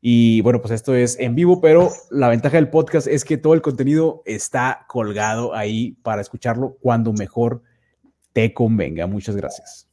Y 0.00 0.40
bueno, 0.40 0.60
pues 0.62 0.72
esto 0.72 0.94
es 0.94 1.18
en 1.18 1.34
vivo, 1.34 1.60
pero 1.60 1.92
la 2.10 2.28
ventaja 2.28 2.56
del 2.56 2.70
podcast 2.70 3.06
es 3.06 3.24
que 3.24 3.36
todo 3.36 3.52
el 3.54 3.60
contenido 3.60 4.22
está 4.24 4.86
colgado 4.88 5.54
ahí 5.54 5.92
para 6.02 6.22
escucharlo 6.22 6.78
cuando 6.80 7.12
mejor 7.12 7.62
te 8.32 8.54
convenga. 8.54 9.06
Muchas 9.06 9.36
gracias. 9.36 9.86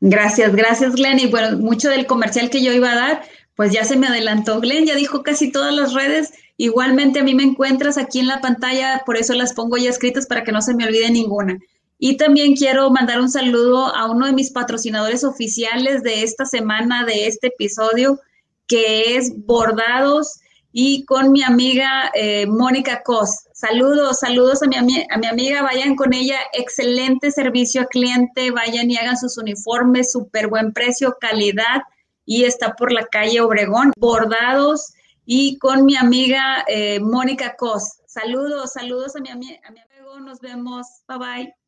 Gracias, 0.00 0.54
gracias 0.54 0.94
Glenn. 0.94 1.18
Y 1.18 1.26
bueno, 1.26 1.58
mucho 1.58 1.88
del 1.88 2.06
comercial 2.06 2.50
que 2.50 2.62
yo 2.62 2.72
iba 2.72 2.92
a 2.92 2.96
dar, 2.96 3.22
pues 3.54 3.72
ya 3.72 3.84
se 3.84 3.96
me 3.96 4.06
adelantó. 4.06 4.60
Glenn 4.60 4.84
ya 4.84 4.94
dijo 4.94 5.22
casi 5.22 5.50
todas 5.50 5.74
las 5.74 5.94
redes. 5.94 6.32
Igualmente 6.58 7.20
a 7.20 7.24
mí 7.24 7.34
me 7.34 7.42
encuentras 7.42 7.96
aquí 7.96 8.20
en 8.20 8.28
la 8.28 8.40
pantalla, 8.40 9.02
por 9.06 9.16
eso 9.16 9.34
las 9.34 9.54
pongo 9.54 9.76
ya 9.78 9.90
escritas 9.90 10.26
para 10.26 10.44
que 10.44 10.52
no 10.52 10.60
se 10.60 10.74
me 10.74 10.86
olvide 10.86 11.10
ninguna. 11.10 11.58
Y 11.98 12.18
también 12.18 12.54
quiero 12.54 12.90
mandar 12.90 13.20
un 13.20 13.30
saludo 13.30 13.94
a 13.94 14.10
uno 14.10 14.26
de 14.26 14.32
mis 14.32 14.50
patrocinadores 14.50 15.24
oficiales 15.24 16.02
de 16.02 16.22
esta 16.22 16.44
semana, 16.44 17.06
de 17.06 17.26
este 17.26 17.46
episodio, 17.48 18.20
que 18.66 19.16
es 19.16 19.32
Bordados 19.46 20.40
y 20.78 21.06
con 21.06 21.32
mi 21.32 21.42
amiga 21.42 22.10
eh, 22.14 22.46
Mónica 22.46 23.02
Cos. 23.02 23.48
Saludos, 23.54 24.18
saludos 24.18 24.62
a 24.62 24.66
mi, 24.66 24.76
a 25.08 25.16
mi 25.16 25.26
amiga, 25.26 25.62
vayan 25.62 25.96
con 25.96 26.12
ella, 26.12 26.38
excelente 26.52 27.30
servicio 27.30 27.80
al 27.80 27.88
cliente, 27.88 28.50
vayan 28.50 28.90
y 28.90 28.96
hagan 28.98 29.16
sus 29.16 29.38
uniformes, 29.38 30.12
súper 30.12 30.48
buen 30.48 30.74
precio, 30.74 31.16
calidad. 31.18 31.80
Y 32.26 32.44
está 32.44 32.74
por 32.74 32.92
la 32.92 33.06
calle 33.06 33.40
Obregón, 33.40 33.92
Bordados. 33.96 34.92
Y 35.24 35.56
con 35.58 35.86
mi 35.86 35.96
amiga 35.96 36.62
eh, 36.68 37.00
Mónica 37.00 37.56
Cos. 37.56 38.00
Saludos, 38.06 38.72
saludos 38.74 39.16
a 39.16 39.20
mi, 39.20 39.30
a 39.30 39.36
mi 39.36 39.80
amigo, 39.80 40.20
nos 40.20 40.40
vemos, 40.40 40.86
bye 41.08 41.18
bye. 41.18 41.65